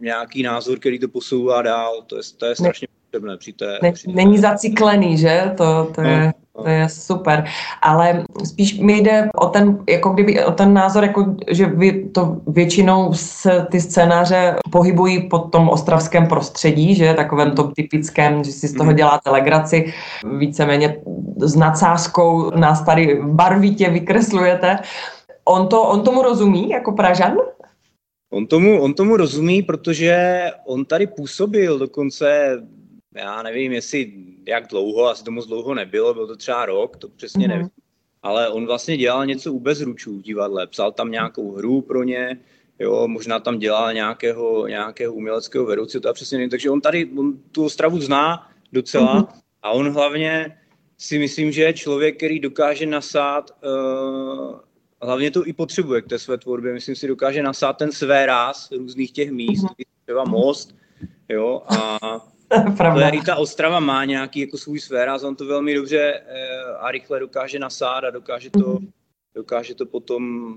nějaký 0.00 0.42
názor, 0.42 0.78
který 0.78 0.98
to 0.98 1.08
posouvá 1.08 1.62
dál. 1.62 2.02
To 2.06 2.16
je, 2.16 2.22
to 2.38 2.46
je 2.46 2.54
strašně 2.54 2.88
potřebné 3.14 3.36
při 3.36 3.52
té... 3.52 3.78
Ne, 3.82 3.92
při 3.92 4.06
té... 4.06 4.12
Není 4.12 4.38
zaciklený, 4.38 5.18
že? 5.18 5.50
To, 5.56 5.92
to 5.94 6.02
no. 6.02 6.08
je... 6.08 6.32
To 6.62 6.68
je 6.68 6.88
super, 6.88 7.44
ale 7.82 8.24
spíš 8.44 8.78
mi 8.78 8.98
jde 8.98 9.28
o 9.34 9.46
ten, 9.46 9.78
jako 9.88 10.10
kdyby 10.10 10.44
o 10.44 10.52
ten 10.52 10.74
názor, 10.74 11.04
jako, 11.04 11.36
že 11.50 11.66
vy 11.66 12.08
to 12.08 12.36
většinou 12.46 13.14
se 13.14 13.66
ty 13.70 13.80
scénáře 13.80 14.56
pohybují 14.70 15.28
po 15.28 15.38
tom 15.38 15.68
ostravském 15.68 16.26
prostředí, 16.26 16.94
že 16.94 17.14
takovém 17.14 17.50
tom 17.50 17.72
typickém, 17.72 18.44
že 18.44 18.52
si 18.52 18.68
z 18.68 18.74
toho 18.74 18.86
mhm. 18.90 18.96
děláte 18.96 19.30
legraci, 19.30 19.92
víceméně 20.38 20.96
s 21.38 21.56
nadsázkou 21.56 22.50
nás 22.50 22.84
tady 22.84 23.20
barvitě 23.22 23.90
vykreslujete. 23.90 24.78
On, 25.44 25.68
to, 25.68 25.82
on 25.82 26.04
tomu 26.04 26.22
rozumí 26.22 26.68
jako 26.68 26.92
Pražan? 26.92 27.36
On 28.32 28.46
tomu, 28.46 28.82
on 28.82 28.94
tomu 28.94 29.16
rozumí, 29.16 29.62
protože 29.62 30.44
on 30.66 30.84
tady 30.84 31.06
působil 31.06 31.78
dokonce, 31.78 32.58
já 33.14 33.42
nevím, 33.42 33.72
jestli 33.72 34.12
jak 34.48 34.68
dlouho, 34.68 35.06
asi 35.06 35.24
to 35.24 35.30
moc 35.30 35.46
dlouho 35.46 35.74
nebylo, 35.74 36.14
byl 36.14 36.26
to 36.26 36.36
třeba 36.36 36.66
rok, 36.66 36.96
to 36.96 37.08
přesně 37.08 37.46
mm-hmm. 37.46 37.48
nevím. 37.48 37.68
Ale 38.22 38.48
on 38.48 38.66
vlastně 38.66 38.96
dělal 38.96 39.26
něco 39.26 39.52
u 39.52 39.60
bezručů 39.60 40.18
v 40.18 40.22
divadle, 40.22 40.66
psal 40.66 40.92
tam 40.92 41.10
nějakou 41.10 41.52
hru 41.52 41.80
pro 41.80 42.02
ně, 42.02 42.40
jo, 42.78 43.08
možná 43.08 43.40
tam 43.40 43.58
dělal 43.58 43.94
nějakého, 43.94 44.66
nějakého 44.66 45.14
uměleckého 45.14 45.64
vedoucího, 45.64 46.00
to 46.00 46.12
přesně 46.12 46.38
nevím. 46.38 46.50
Takže 46.50 46.70
on 46.70 46.80
tady 46.80 47.10
on 47.18 47.38
tu 47.52 47.64
Ostravu 47.64 48.00
zná 48.00 48.50
docela 48.72 49.20
mm-hmm. 49.20 49.40
a 49.62 49.70
on 49.70 49.90
hlavně 49.90 50.58
si 50.98 51.18
myslím, 51.18 51.52
že 51.52 51.62
je 51.62 51.72
člověk, 51.72 52.16
který 52.16 52.40
dokáže 52.40 52.86
nasát, 52.86 53.50
uh, 53.64 54.58
hlavně 55.04 55.30
to 55.30 55.46
i 55.46 55.52
potřebuje 55.52 56.02
k 56.02 56.08
té 56.08 56.18
své 56.18 56.38
tvorbě, 56.38 56.72
myslím 56.72 56.96
si, 56.96 57.08
dokáže 57.08 57.42
nasát 57.42 57.72
ten 57.72 57.92
své 57.92 58.26
ráz 58.26 58.70
různých 58.70 59.12
těch 59.12 59.30
míst, 59.30 59.64
mm-hmm. 59.64 59.84
třeba 60.04 60.24
most, 60.24 60.74
jo, 61.28 61.62
a 61.68 61.98
je, 62.98 63.10
i 63.10 63.20
ta 63.20 63.36
Ostrava 63.36 63.80
má 63.80 64.04
nějaký 64.04 64.40
jako 64.40 64.58
svůj 64.58 64.80
sfér 64.80 65.08
a 65.08 65.18
on 65.22 65.36
to 65.36 65.46
velmi 65.46 65.74
dobře 65.74 66.22
eh, 66.26 66.62
a 66.78 66.90
rychle 66.90 67.20
dokáže 67.20 67.58
nasát 67.58 68.04
a 68.04 68.10
dokáže 68.10 68.50
to, 68.50 68.58
mm-hmm. 68.58 68.90
dokáže 69.34 69.74
to 69.74 69.86
potom 69.86 70.54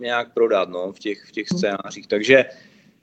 nějak 0.00 0.34
prodat 0.34 0.68
no, 0.68 0.92
v, 0.92 0.98
těch, 0.98 1.24
v 1.24 1.32
těch 1.32 1.46
mhm. 1.50 1.58
scénářích. 1.58 2.06
Takže, 2.06 2.44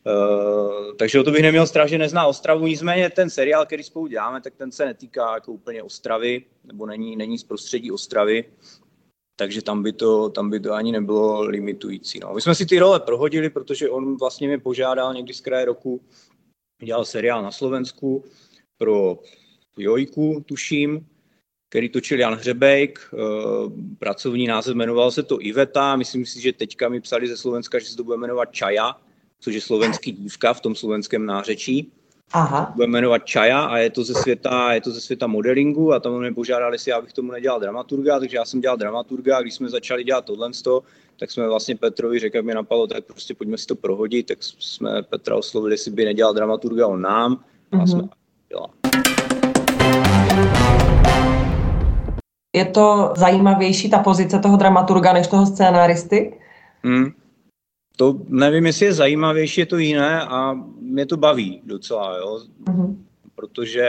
uh, 0.04 0.96
takže 0.96 1.20
o 1.20 1.24
to 1.24 1.32
bych 1.32 1.42
neměl 1.42 1.68
strach, 1.68 1.90
že 1.90 1.98
nezná 1.98 2.26
Ostravu. 2.26 2.68
Nicméně 2.68 3.10
ten 3.10 3.30
seriál, 3.30 3.66
který 3.66 3.84
spolu 3.84 4.08
děláme, 4.08 4.42
tak 4.42 4.56
ten 4.56 4.72
se 4.72 4.86
netýká 4.86 5.34
jako 5.34 5.52
úplně 5.52 5.84
Ostravy, 5.84 6.44
nebo 6.64 6.86
není, 6.86 7.16
není 7.16 7.38
z 7.38 7.44
prostředí 7.44 7.92
Ostravy, 7.92 8.46
takže 9.40 9.62
tam 9.62 9.84
by 9.84 9.94
to, 9.94 10.30
tam 10.30 10.50
by 10.50 10.60
to 10.60 10.74
ani 10.74 10.92
nebylo 10.92 11.42
limitující. 11.42 12.20
No. 12.20 12.34
My 12.34 12.42
jsme 12.42 12.56
si 12.56 12.66
ty 12.66 12.80
role 12.80 13.00
prohodili, 13.00 13.50
protože 13.50 13.90
on 13.90 14.18
vlastně 14.18 14.48
mě 14.48 14.60
požádal 14.60 15.14
někdy 15.14 15.34
z 15.34 15.42
kraje 15.42 15.66
roku, 15.66 16.02
dělal 16.84 17.06
seriál 17.06 17.44
na 17.44 17.52
Slovensku 17.52 18.24
pro 18.78 19.20
Jojku, 19.78 20.44
tuším, 20.46 21.08
který 21.70 21.90
točil 21.90 22.20
Jan 22.20 22.36
Hřebejk. 22.36 23.00
Eh, 23.14 23.18
pracovní 24.00 24.48
název 24.48 24.76
jmenoval 24.76 25.12
se 25.12 25.24
to 25.24 25.42
Iveta. 25.42 25.96
Myslím 25.96 26.26
si, 26.26 26.42
že 26.42 26.54
teďka 26.54 26.90
mi 26.90 27.02
psali 27.02 27.28
ze 27.28 27.38
Slovenska, 27.38 27.80
že 27.80 27.86
se 27.86 27.98
to 27.98 28.04
bude 28.04 28.18
jmenovat 28.18 28.52
Čaja, 28.52 29.02
což 29.40 29.56
je 29.56 29.62
slovenský 29.62 30.12
dívka 30.12 30.54
v 30.54 30.62
tom 30.62 30.76
slovenském 30.76 31.26
nářečí. 31.26 31.92
Aha. 32.34 32.72
Bude 32.76 32.88
jmenovat 32.88 33.26
Čaja 33.26 33.62
a 33.62 33.78
je 33.78 33.90
to 33.90 34.04
ze 34.04 34.14
světa, 34.14 34.74
je 34.74 34.82
to 34.82 34.92
ze 34.92 35.02
světa 35.02 35.28
modelingu 35.28 35.94
a 35.94 36.00
tam 36.00 36.20
mě 36.20 36.34
požádali, 36.34 36.76
jestli 36.76 36.92
já 36.92 37.02
bych 37.02 37.14
tomu 37.14 37.32
nedělal 37.32 37.60
dramaturga, 37.60 38.20
takže 38.20 38.38
já 38.38 38.46
jsem 38.46 38.62
dělal 38.62 38.78
dramaturga 38.78 39.38
a 39.38 39.42
když 39.42 39.54
jsme 39.54 39.70
začali 39.70 40.04
dělat 40.04 40.26
tohle, 40.26 40.52
tak 41.20 41.32
jsme 41.32 41.48
vlastně 41.48 41.76
Petrovi 41.76 42.20
řekli, 42.20 42.38
jak 42.38 42.46
mi 42.46 42.54
napadlo, 42.54 42.88
tak 42.88 43.06
prostě 43.06 43.34
pojďme 43.34 43.58
si 43.58 43.66
to 43.66 43.76
prohodit, 43.76 44.26
tak 44.26 44.38
jsme 44.42 45.04
Petra 45.04 45.36
oslovili, 45.36 45.74
jestli 45.74 45.92
by 45.92 46.06
nedělal 46.06 46.34
dramaturga 46.34 46.88
on 46.88 47.02
nám 47.02 47.44
a 47.72 47.76
mm-hmm. 47.76 47.86
jsme 47.86 48.04
dělali. 48.50 48.72
Je 52.56 52.66
to 52.66 53.14
zajímavější 53.18 53.90
ta 53.90 54.00
pozice 54.00 54.40
toho 54.40 54.58
dramaturga 54.58 55.14
než 55.14 55.28
toho 55.28 55.46
scénáristy? 55.46 56.40
Hmm. 56.84 57.12
To 57.98 58.22
nevím, 58.28 58.66
jestli 58.66 58.86
je 58.86 58.94
zajímavější, 58.94 59.62
je 59.62 59.66
to 59.66 59.78
jiné 59.78 60.22
a 60.22 60.54
mě 60.80 61.06
to 61.06 61.18
baví 61.18 61.62
docela, 61.64 62.18
jo? 62.18 62.42
Mm-hmm. 62.64 62.96
protože 63.36 63.80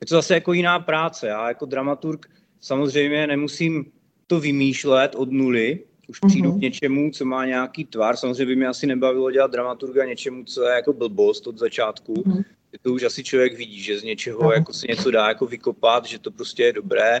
je 0.00 0.06
to 0.08 0.14
zase 0.14 0.34
jako 0.34 0.52
jiná 0.52 0.78
práce. 0.78 1.26
Já 1.26 1.48
jako 1.48 1.66
dramaturg 1.66 2.30
samozřejmě 2.60 3.26
nemusím 3.26 3.84
to 4.26 4.40
vymýšlet 4.40 5.14
od 5.14 5.32
nuly, 5.32 5.84
už 6.08 6.20
přijdu 6.20 6.50
mm-hmm. 6.50 6.58
k 6.58 6.62
něčemu, 6.62 7.10
co 7.10 7.24
má 7.24 7.46
nějaký 7.46 7.84
tvar. 7.84 8.16
Samozřejmě 8.16 8.46
by 8.46 8.56
mě 8.56 8.66
asi 8.66 8.86
nebavilo 8.86 9.30
dělat 9.30 9.50
dramaturga 9.50 10.04
něčemu, 10.04 10.44
co 10.44 10.62
je 10.62 10.74
jako 10.74 10.92
blbost 10.92 11.46
od 11.46 11.58
začátku. 11.58 12.14
Mm-hmm. 12.14 12.44
To 12.82 12.92
už 12.92 13.02
asi 13.02 13.24
člověk 13.24 13.56
vidí, 13.56 13.80
že 13.80 13.98
z 13.98 14.02
něčeho 14.02 14.40
mm-hmm. 14.40 14.52
jako 14.52 14.72
se 14.72 14.86
něco 14.86 15.10
dá 15.10 15.28
jako 15.28 15.46
vykopat, 15.46 16.06
že 16.06 16.18
to 16.18 16.30
prostě 16.30 16.62
je 16.62 16.72
dobré 16.72 17.20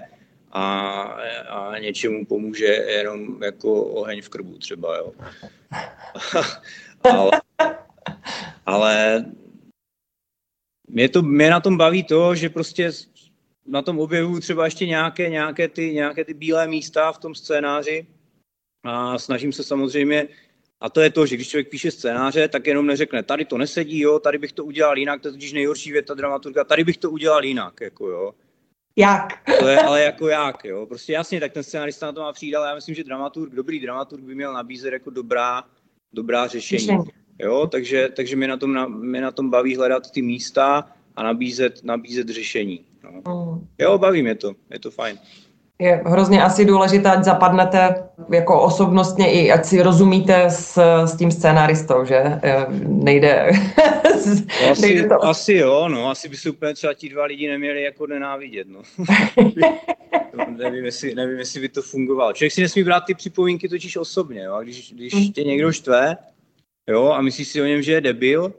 a, 0.54 1.02
a 1.48 1.78
něčemu 1.78 2.26
pomůže 2.26 2.66
jenom 2.66 3.42
jako 3.42 3.84
oheň 3.84 4.22
v 4.22 4.28
krbu 4.28 4.58
třeba, 4.58 4.96
jo. 4.96 5.12
ale, 7.12 7.30
ale 8.66 9.24
mě, 10.88 11.08
to, 11.08 11.22
mě 11.22 11.50
na 11.50 11.60
tom 11.60 11.76
baví 11.76 12.04
to, 12.04 12.34
že 12.34 12.48
prostě 12.48 12.90
na 13.66 13.82
tom 13.82 13.98
objevu 13.98 14.40
třeba 14.40 14.64
ještě 14.64 14.86
nějaké, 14.86 15.28
nějaké, 15.30 15.68
ty, 15.68 15.94
nějaké 15.94 16.24
ty 16.24 16.34
bílé 16.34 16.66
místa 16.66 17.12
v 17.12 17.18
tom 17.18 17.34
scénáři 17.34 18.06
a 18.84 19.18
snažím 19.18 19.52
se 19.52 19.62
samozřejmě, 19.62 20.28
a 20.80 20.90
to 20.90 21.00
je 21.00 21.10
to, 21.10 21.26
že 21.26 21.36
když 21.36 21.48
člověk 21.48 21.70
píše 21.70 21.90
scénáře, 21.90 22.48
tak 22.48 22.66
jenom 22.66 22.86
neřekne, 22.86 23.22
tady 23.22 23.44
to 23.44 23.58
nesedí, 23.58 24.00
jo, 24.00 24.18
tady 24.18 24.38
bych 24.38 24.52
to 24.52 24.64
udělal 24.64 24.98
jinak, 24.98 25.22
to 25.22 25.28
je 25.28 25.32
totiž 25.32 25.52
nejhorší 25.52 25.92
věta 25.92 26.14
dramaturga, 26.14 26.64
tady 26.64 26.84
bych 26.84 26.96
to 26.96 27.10
udělal 27.10 27.44
jinak, 27.44 27.80
jako 27.80 28.08
jo. 28.08 28.34
Jak? 28.96 29.28
To 29.58 29.68
je 29.68 29.78
ale 29.86 30.02
jako 30.02 30.28
jak, 30.28 30.64
jo. 30.64 30.86
Prostě 30.86 31.12
jasně, 31.12 31.40
tak 31.40 31.52
ten 31.52 31.62
scenarista 31.62 32.06
na 32.06 32.12
to 32.12 32.20
má 32.20 32.32
přijít, 32.32 32.54
ale 32.54 32.68
já 32.68 32.74
myslím, 32.74 32.94
že 32.94 33.04
dramaturg, 33.04 33.54
dobrý 33.54 33.80
dramaturg 33.80 34.22
by 34.22 34.34
měl 34.34 34.52
nabízet 34.52 34.92
jako 34.92 35.10
dobrá, 35.10 35.64
dobrá 36.12 36.46
řešení. 36.46 36.98
Jo, 37.38 37.66
takže, 37.66 38.08
takže 38.16 38.36
mě, 38.36 38.48
na 38.48 38.56
tom, 38.56 38.72
na, 38.72 38.86
mě 38.86 39.20
na 39.20 39.30
tom 39.30 39.50
baví 39.50 39.76
hledat 39.76 40.10
ty 40.10 40.22
místa 40.22 40.92
a 41.16 41.22
nabízet, 41.22 41.84
nabízet 41.84 42.28
řešení. 42.28 42.84
No. 43.02 43.10
Mm. 43.10 43.66
Jo, 43.78 43.98
baví 43.98 44.22
mě 44.22 44.34
to, 44.34 44.52
je 44.70 44.78
to 44.78 44.90
fajn 44.90 45.18
je 45.78 46.02
hrozně 46.06 46.42
asi 46.42 46.64
důležité, 46.64 47.10
ať 47.10 47.24
zapadnete 47.24 48.08
jako 48.32 48.62
osobnostně 48.62 49.32
i 49.32 49.50
ať 49.50 49.64
si 49.64 49.82
rozumíte 49.82 50.44
s, 50.44 50.78
s 51.04 51.16
tím 51.16 51.30
scénaristou, 51.30 52.04
že 52.04 52.16
eh, 52.16 52.66
nejde, 52.86 53.50
asi, 54.70 54.82
nejde 54.82 55.08
to. 55.08 55.24
Asi 55.24 55.54
jo, 55.54 55.88
no, 55.88 56.10
asi 56.10 56.28
by 56.28 56.36
se 56.36 56.50
úplně 56.50 56.74
třeba 56.74 56.94
ti 56.94 57.08
dva 57.08 57.24
lidi 57.24 57.48
neměli 57.48 57.82
jako 57.82 58.06
nenávidět, 58.06 58.66
no. 58.68 58.82
nevím, 60.48 60.84
jestli, 60.84 61.14
nevím, 61.14 61.38
jestli 61.38 61.60
by 61.60 61.68
to 61.68 61.82
fungovalo. 61.82 62.32
Člověk 62.32 62.52
si 62.52 62.62
nesmí 62.62 62.84
brát 62.84 63.00
ty 63.00 63.14
připomínky 63.14 63.68
totiž 63.68 63.96
osobně, 63.96 64.42
jo, 64.42 64.54
a 64.54 64.62
když, 64.62 64.92
když 64.92 65.14
mhm. 65.14 65.32
tě 65.32 65.44
někdo 65.44 65.72
štve, 65.72 66.16
jo, 66.88 67.08
a 67.08 67.20
myslíš 67.20 67.48
si 67.48 67.62
o 67.62 67.64
něm, 67.64 67.82
že 67.82 67.92
je 67.92 68.00
debil, 68.00 68.52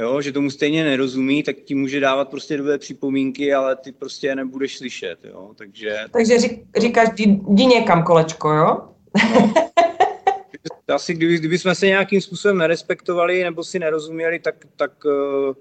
jo, 0.00 0.20
že 0.20 0.32
tomu 0.32 0.50
stejně 0.50 0.84
nerozumí, 0.84 1.42
tak 1.42 1.56
ti 1.56 1.74
může 1.74 2.00
dávat 2.00 2.28
prostě 2.28 2.56
dvě 2.56 2.78
připomínky, 2.78 3.54
ale 3.54 3.76
ty 3.76 3.92
prostě 3.92 4.26
je 4.26 4.36
nebudeš 4.36 4.78
slyšet, 4.78 5.18
jo, 5.24 5.50
takže... 5.56 5.98
Takže 6.10 6.38
řík, 6.38 6.62
říkáš, 6.78 7.08
jdi, 7.18 7.66
někam 7.66 8.02
kolečko, 8.02 8.52
jo? 8.52 8.64
No. 8.64 9.54
Asi 10.94 11.14
kdyby, 11.14 11.38
kdyby 11.38 11.58
jsme 11.58 11.74
se 11.74 11.86
nějakým 11.86 12.20
způsobem 12.20 12.58
nerespektovali 12.58 13.44
nebo 13.44 13.64
si 13.64 13.78
nerozuměli, 13.78 14.38
tak, 14.38 14.54
tak, 14.76 14.92
eh, 15.06 15.54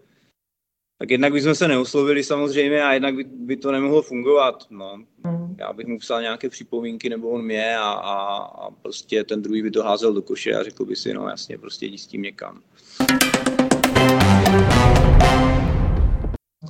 tak 1.00 1.12
jednak 1.12 1.34
bychom 1.34 1.56
se 1.56 1.68
neoslovili 1.68 2.24
samozřejmě 2.24 2.84
a 2.84 2.94
jednak 2.94 3.16
by, 3.16 3.24
by 3.24 3.58
to 3.58 3.72
nemohlo 3.72 4.02
fungovat. 4.02 4.64
No. 4.70 4.98
Mm. 5.26 5.56
Já 5.60 5.74
bych 5.74 5.88
mu 5.88 6.00
psal 6.00 6.22
nějaké 6.22 6.50
připomínky 6.50 7.10
nebo 7.10 7.30
on 7.30 7.46
mě 7.46 7.78
a, 7.78 7.92
a, 7.92 8.36
a 8.38 8.72
prostě 8.72 9.24
ten 9.24 9.42
druhý 9.42 9.62
by 9.62 9.72
to 9.72 9.84
házel 9.84 10.14
do 10.14 10.22
koše 10.22 10.54
a 10.54 10.64
řekl 10.64 10.86
by 10.86 10.96
si, 10.96 11.14
no 11.14 11.30
jasně, 11.30 11.58
prostě 11.58 11.86
jdi 11.86 11.98
s 11.98 12.08
tím 12.08 12.22
někam. 12.22 12.62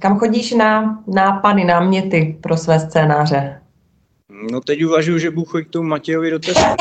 Kam 0.02 0.20
chodíš 0.20 0.52
na 0.52 1.04
nápady, 1.08 1.64
náměty 1.64 2.38
pro 2.42 2.58
své 2.58 2.80
scénáře? 2.80 3.62
No 4.52 4.62
teď 4.62 4.86
uvažuji, 4.86 5.20
že 5.20 5.32
budu 5.32 5.46
chodit 5.46 5.66
k 5.66 5.70
tomu 5.70 5.90
Matějovi 5.90 6.32
do 6.32 6.40
testu. 6.40 6.62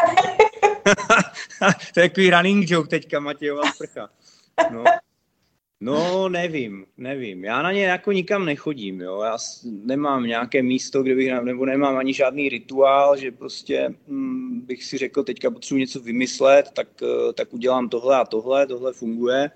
to 1.95 2.01
je 2.01 2.09
takový 2.09 2.31
running 2.31 2.71
joke 2.71 2.89
teďka, 2.89 3.21
Matějova 3.21 3.63
sprcha. 3.73 4.09
No. 4.71 4.85
No, 5.81 6.29
nevím, 6.29 6.87
nevím. 6.97 7.45
Já 7.45 7.63
na 7.63 7.73
ně 7.73 7.85
jako 7.85 8.13
nikam 8.13 8.45
nechodím, 8.45 9.01
jo. 9.01 9.23
Já 9.23 9.37
nemám 9.65 10.25
nějaké 10.25 10.63
místo, 10.63 11.03
kde 11.03 11.15
bych, 11.15 11.33
nebo 11.43 11.67
nemám 11.67 11.97
ani 11.97 12.15
žádný 12.15 12.49
rituál, 12.49 13.17
že 13.17 13.33
prostě 13.33 13.95
hm, 14.09 14.61
bych 14.67 14.85
si 14.85 14.99
řekl, 14.99 15.25
teďka 15.25 15.51
potřebuji 15.51 15.79
něco 15.79 16.01
vymyslet, 16.01 16.71
tak, 16.75 16.89
eh, 17.03 17.33
tak 17.33 17.55
udělám 17.55 17.89
tohle 17.89 18.17
a 18.17 18.25
tohle, 18.25 18.67
tohle 18.67 18.93
funguje. 18.93 19.51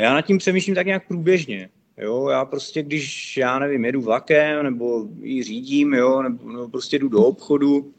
Já 0.00 0.14
nad 0.14 0.22
tím 0.22 0.38
přemýšlím 0.38 0.74
tak 0.74 0.86
nějak 0.86 1.08
průběžně. 1.08 1.70
Jo, 1.98 2.28
já 2.28 2.44
prostě, 2.44 2.82
když, 2.82 3.36
já 3.36 3.58
nevím, 3.58 3.84
jedu 3.84 4.00
vlakem, 4.00 4.64
nebo 4.64 5.08
ji 5.20 5.42
řídím, 5.42 5.94
jo, 5.94 6.22
nebo, 6.22 6.52
nebo 6.52 6.68
prostě 6.68 6.98
jdu 6.98 7.08
do 7.08 7.18
obchodu, 7.18 7.94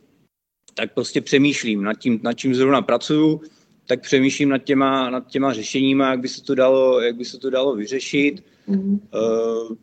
tak 0.74 0.94
prostě 0.94 1.22
přemýšlím 1.22 1.84
nad 1.84 1.94
tím, 1.94 2.20
nad 2.24 2.34
čím 2.34 2.56
zrovna 2.56 2.82
pracuju, 2.82 3.42
tak 3.88 4.02
přemýšlím 4.02 4.50
nad 4.50 4.58
těma, 4.58 5.10
nad 5.10 5.28
těma 5.28 5.54
řešeníma, 5.54 6.12
jak 6.12 6.20
by 6.20 6.28
se 6.28 6.44
to 6.44 6.56
dalo, 6.56 7.02
jak 7.02 7.16
by 7.16 7.26
se 7.26 7.38
to 7.38 7.50
dalo 7.50 7.76
vyřešit. 7.76 8.44
Mm. 8.68 9.00
Uh, 9.14 9.76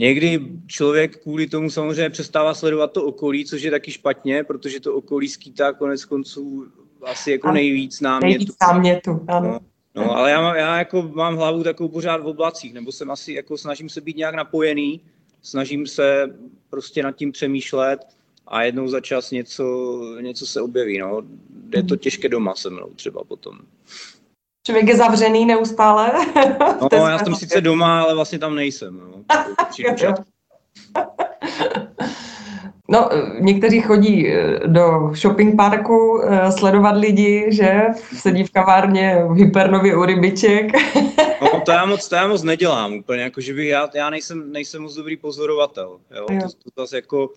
někdy 0.00 0.40
člověk 0.66 1.22
kvůli 1.22 1.46
tomu 1.46 1.70
samozřejmě 1.70 2.10
přestává 2.10 2.54
sledovat 2.54 2.92
to 2.92 3.04
okolí, 3.04 3.44
což 3.44 3.62
je 3.62 3.70
taky 3.70 3.92
špatně, 3.92 4.44
protože 4.44 4.80
to 4.80 4.94
okolí 4.94 5.28
skýtá 5.28 5.72
konec 5.72 6.04
konců 6.04 6.66
asi 7.02 7.30
jako 7.30 7.52
nejvíc 7.52 8.00
námětu. 8.00 8.38
Nejvíc 8.38 8.56
námětu, 8.62 9.24
ano. 9.28 9.48
No, 9.48 9.60
no, 9.94 10.16
ale 10.16 10.30
já, 10.30 10.40
mám, 10.40 10.56
já 10.56 10.78
jako 10.78 11.02
mám 11.02 11.36
hlavu 11.36 11.62
takovou 11.62 11.88
pořád 11.88 12.22
v 12.22 12.26
oblacích, 12.26 12.74
nebo 12.74 12.92
jsem 12.92 13.10
asi 13.10 13.32
jako 13.32 13.58
snažím 13.58 13.88
se 13.88 14.00
být 14.00 14.16
nějak 14.16 14.34
napojený, 14.34 15.00
snažím 15.42 15.86
se 15.86 16.34
prostě 16.70 17.02
nad 17.02 17.12
tím 17.12 17.32
přemýšlet 17.32 18.00
a 18.46 18.62
jednou 18.62 18.88
za 18.88 19.00
čas 19.00 19.30
něco, 19.30 19.64
něco 20.20 20.46
se 20.46 20.60
objeví. 20.60 20.98
No. 20.98 21.22
Je 21.74 21.82
to 21.82 21.94
mhm. 21.94 21.98
těžké 21.98 22.28
doma 22.28 22.54
se 22.54 22.70
mnou 22.70 22.90
třeba 22.96 23.24
potom. 23.24 23.58
Člověk 24.66 24.88
je 24.88 24.96
zavřený 24.96 25.44
neustále? 25.44 26.12
No, 26.92 26.92
já 27.08 27.18
jsem 27.18 27.34
sice 27.34 27.60
doma, 27.60 28.02
ale 28.02 28.14
vlastně 28.14 28.38
tam 28.38 28.54
nejsem. 28.54 29.00
No. 29.00 29.24
No, 32.90 33.08
někteří 33.40 33.80
chodí 33.80 34.28
eh, 34.28 34.60
do 34.66 35.12
shopping 35.14 35.56
parku 35.56 36.22
eh, 36.22 36.52
sledovat 36.52 36.96
lidi, 36.96 37.46
že 37.48 37.82
sedí 38.16 38.44
v 38.44 38.50
kavárně 38.50 39.16
v 39.28 39.36
Hypernově 39.36 39.96
u 39.96 40.04
rybiček. 40.04 40.72
No, 41.42 41.60
to 41.64 41.70
já 41.70 41.86
moc, 41.86 42.08
to 42.08 42.14
já 42.14 42.28
moc 42.28 42.42
nedělám 42.42 42.94
úplně, 42.94 43.22
jako, 43.22 43.40
že 43.40 43.54
bych, 43.54 43.68
já, 43.68 43.88
já 43.94 44.10
nejsem, 44.10 44.52
nejsem 44.52 44.82
moc 44.82 44.94
dobrý 44.94 45.16
pozorovatel, 45.16 46.00
jo? 46.16 46.26
jo. 46.30 46.40
To, 46.40 46.70
to 46.70 46.82
zase 46.82 46.96
jako, 46.96 47.30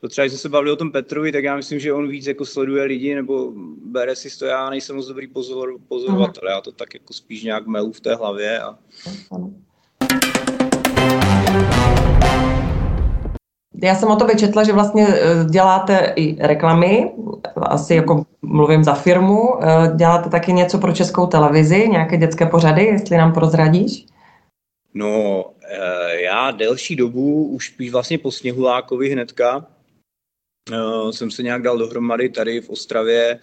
to 0.00 0.08
třeba, 0.08 0.24
když 0.24 0.32
jsme 0.32 0.38
se 0.38 0.48
bavili 0.48 0.72
o 0.72 0.76
tom 0.76 0.92
Petrovi, 0.92 1.32
tak 1.32 1.44
já 1.44 1.56
myslím, 1.56 1.78
že 1.78 1.92
on 1.92 2.08
víc 2.08 2.26
jako 2.26 2.44
sleduje 2.44 2.84
lidi, 2.84 3.14
nebo 3.14 3.52
bere 3.84 4.16
si 4.16 4.38
to, 4.38 4.46
já 4.46 4.70
nejsem 4.70 4.96
moc 4.96 5.06
dobrý 5.06 5.26
pozor, 5.26 5.78
pozorovatel, 5.88 6.42
Aha. 6.48 6.54
já 6.54 6.60
to 6.60 6.72
tak 6.72 6.94
jako 6.94 7.12
spíš 7.12 7.42
nějak 7.42 7.66
melu 7.66 7.92
v 7.92 8.00
té 8.00 8.14
hlavě 8.14 8.60
a... 8.60 8.78
Já 13.82 13.94
jsem 13.94 14.08
o 14.08 14.16
to 14.16 14.26
vyčetla, 14.26 14.64
že 14.64 14.72
vlastně 14.72 15.06
eh, 15.08 15.44
děláte 15.50 16.12
i 16.16 16.36
reklamy, 16.46 17.12
asi 17.56 17.94
jako 17.94 18.26
mluvím 18.42 18.84
za 18.84 18.94
firmu, 18.94 19.64
eh, 19.64 19.96
děláte 19.96 20.30
taky 20.30 20.52
něco 20.52 20.78
pro 20.78 20.92
českou 20.92 21.26
televizi, 21.26 21.88
nějaké 21.88 22.16
dětské 22.16 22.46
pořady, 22.46 22.84
jestli 22.84 23.16
nám 23.16 23.32
prozradíš? 23.32 24.06
No, 24.94 25.44
eh, 25.64 26.20
já 26.20 26.50
delší 26.50 26.96
dobu, 26.96 27.44
už 27.44 27.66
spíš 27.66 27.90
vlastně 27.90 28.18
po 28.18 28.30
Sněhulákovi 28.30 29.10
hnedka, 29.10 29.66
jsem 31.10 31.30
se 31.30 31.42
nějak 31.42 31.62
dal 31.62 31.78
dohromady 31.78 32.28
tady 32.28 32.60
v 32.60 32.70
Ostravě 32.70 33.38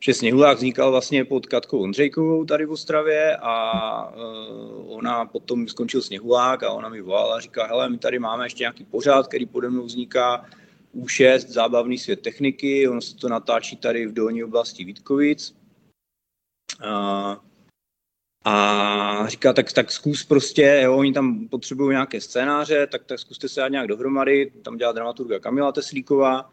že 0.00 0.14
Sněhulák 0.14 0.56
vznikal 0.56 0.90
vlastně 0.90 1.24
pod 1.24 1.46
Katkou 1.46 1.82
Ondřejkovou 1.82 2.44
tady 2.44 2.64
v 2.66 2.70
Ostravě 2.70 3.36
a 3.36 4.14
uh, 4.14 4.96
ona 4.96 5.24
potom 5.24 5.68
skončil 5.68 6.02
Sněhulák 6.02 6.62
a 6.62 6.72
ona 6.72 6.88
mi 6.88 7.00
volala 7.00 7.36
a 7.36 7.40
říká, 7.40 7.66
hele, 7.66 7.88
my 7.88 7.98
tady 7.98 8.18
máme 8.18 8.46
ještě 8.46 8.62
nějaký 8.62 8.84
pořád, 8.84 9.26
který 9.26 9.46
pode 9.46 9.70
mnou 9.70 9.84
vzniká 9.84 10.44
U6, 10.96 11.38
zábavný 11.38 11.98
svět 11.98 12.20
techniky, 12.20 12.88
ono 12.88 13.00
se 13.00 13.16
to 13.16 13.28
natáčí 13.28 13.76
tady 13.76 14.06
v 14.06 14.12
dolní 14.12 14.44
oblasti 14.44 14.84
Vítkovic. 14.84 15.54
Uh, 16.84 17.36
a 18.44 19.26
říká, 19.26 19.52
tak, 19.52 19.72
tak 19.72 19.92
zkus 19.92 20.24
prostě, 20.24 20.80
jo, 20.84 20.96
oni 20.96 21.12
tam 21.12 21.48
potřebují 21.48 21.90
nějaké 21.90 22.20
scénáře, 22.20 22.86
tak, 22.86 23.04
tak 23.04 23.18
zkuste 23.18 23.48
se 23.48 23.60
dát 23.60 23.68
nějak 23.68 23.86
dohromady, 23.86 24.52
tam 24.64 24.76
dělá 24.76 24.92
dramaturga 24.92 25.38
Kamila 25.38 25.72
Teslíková 25.72 26.50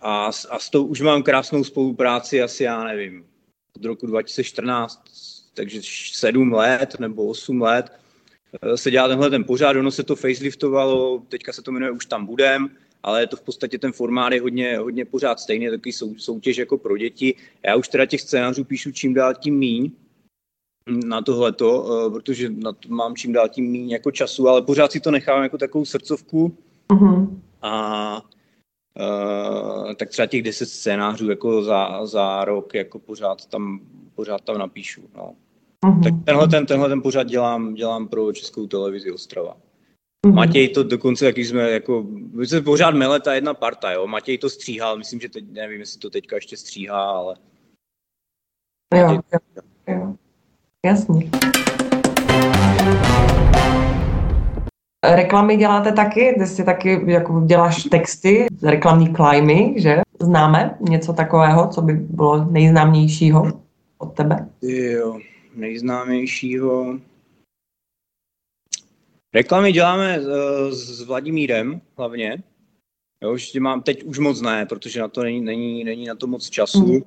a, 0.00 0.26
a 0.50 0.58
s 0.58 0.70
tou 0.70 0.84
už 0.84 1.00
mám 1.00 1.22
krásnou 1.22 1.64
spolupráci 1.64 2.42
asi, 2.42 2.64
já 2.64 2.84
nevím, 2.84 3.24
od 3.76 3.84
roku 3.84 4.06
2014, 4.06 5.02
takže 5.54 5.80
sedm 6.12 6.52
let 6.52 6.96
nebo 6.98 7.26
osm 7.26 7.62
let 7.62 7.92
eh, 8.62 8.76
se 8.76 8.90
dělá 8.90 9.08
tenhle 9.08 9.30
ten 9.30 9.44
pořád, 9.44 9.76
ono 9.76 9.90
se 9.90 10.02
to 10.02 10.16
faceliftovalo, 10.16 11.22
teďka 11.28 11.52
se 11.52 11.62
to 11.62 11.72
jmenuje 11.72 11.90
Už 11.90 12.06
tam 12.06 12.26
budem, 12.26 12.70
ale 13.02 13.22
je 13.22 13.26
to 13.26 13.36
v 13.36 13.42
podstatě 13.42 13.78
ten 13.78 13.92
formát 13.92 14.32
je 14.32 14.40
hodně, 14.40 14.78
hodně 14.78 15.04
pořád 15.04 15.40
stejný, 15.40 15.70
takový 15.70 15.92
sou, 15.92 16.14
soutěž 16.18 16.56
jako 16.56 16.78
pro 16.78 16.96
děti. 16.96 17.34
Já 17.66 17.76
už 17.76 17.88
teda 17.88 18.06
těch 18.06 18.20
scénářů 18.20 18.64
píšu 18.64 18.90
čím 18.90 19.14
dál 19.14 19.34
tím 19.34 19.58
míň 19.58 19.90
na 21.06 21.22
tohleto, 21.22 21.86
eh, 22.06 22.10
protože 22.10 22.50
na 22.50 22.72
to 22.72 22.88
mám 22.88 23.16
čím 23.16 23.32
dál 23.32 23.48
tím 23.48 23.70
míň 23.70 23.90
jako 23.90 24.10
času, 24.10 24.48
ale 24.48 24.62
pořád 24.62 24.92
si 24.92 25.00
to 25.00 25.10
nechávám 25.10 25.42
jako 25.42 25.58
takovou 25.58 25.84
srdcovku. 25.84 26.56
Mm-hmm. 26.92 27.40
A 27.62 28.22
Uh, 29.00 29.94
tak 29.94 30.08
třeba 30.08 30.26
těch 30.26 30.42
10 30.42 30.66
scénářů 30.66 31.30
jako 31.30 31.62
za, 31.62 32.06
za 32.06 32.44
rok 32.44 32.74
jako 32.74 32.98
pořád 32.98 33.46
tam, 33.46 33.80
pořád 34.14 34.40
tam 34.40 34.58
napíšu. 34.58 35.02
No. 35.16 35.34
Uh-huh. 35.84 36.02
Tak 36.02 36.14
tenhle 36.24 36.48
ten, 36.48 36.66
tenhle 36.66 36.88
ten 36.88 37.02
pořád 37.02 37.22
dělám, 37.22 37.74
dělám 37.74 38.08
pro 38.08 38.32
Českou 38.32 38.66
televizi 38.66 39.12
Ostrava. 39.12 39.56
Uh-huh. 40.26 40.34
Matěj 40.34 40.68
to 40.68 40.82
dokonce, 40.82 41.26
jak 41.26 41.38
jsme 41.38 41.70
jako, 41.70 42.06
my 42.32 42.46
se 42.46 42.60
pořád 42.60 42.94
mele 42.94 43.20
ta 43.20 43.34
jedna 43.34 43.54
parta, 43.54 43.92
jo. 43.92 44.06
Matěj 44.06 44.38
to 44.38 44.50
stříhal, 44.50 44.98
myslím, 44.98 45.20
že 45.20 45.28
teď, 45.28 45.44
nevím, 45.50 45.80
jestli 45.80 46.00
to 46.00 46.10
teďka 46.10 46.36
ještě 46.36 46.56
stříhá, 46.56 47.10
ale... 47.10 47.36
Jo, 48.94 49.12
jo, 49.32 49.62
jo. 49.88 50.14
Jasně. 50.86 51.30
Reklamy 55.04 55.56
děláte 55.56 55.92
taky? 55.92 56.34
Ty 56.38 56.46
si 56.46 56.64
taky 56.64 57.00
jako 57.06 57.42
děláš 57.46 57.84
texty, 57.84 58.46
reklamní 58.62 59.12
klajmy, 59.12 59.74
že? 59.76 60.00
Známe 60.20 60.78
něco 60.80 61.12
takového, 61.12 61.68
co 61.68 61.82
by 61.82 61.92
bylo 61.92 62.44
nejznámějšího 62.44 63.62
od 63.98 64.14
tebe? 64.14 64.48
Jo, 64.62 65.18
nejznámějšího. 65.54 66.98
Reklamy 69.34 69.72
děláme 69.72 70.20
s, 70.20 70.26
eh, 70.26 70.72
s 70.72 71.02
Vladimírem 71.02 71.80
hlavně. 71.96 72.42
Jo, 73.22 73.32
už 73.32 73.54
mám, 73.54 73.82
teď 73.82 74.02
už 74.02 74.18
moc 74.18 74.40
ne, 74.40 74.66
protože 74.66 75.00
na 75.00 75.08
to 75.08 75.22
není, 75.22 75.40
není, 75.40 75.84
není 75.84 76.06
na 76.06 76.14
to 76.14 76.26
moc 76.26 76.50
času. 76.50 76.86
Mm. 76.86 77.02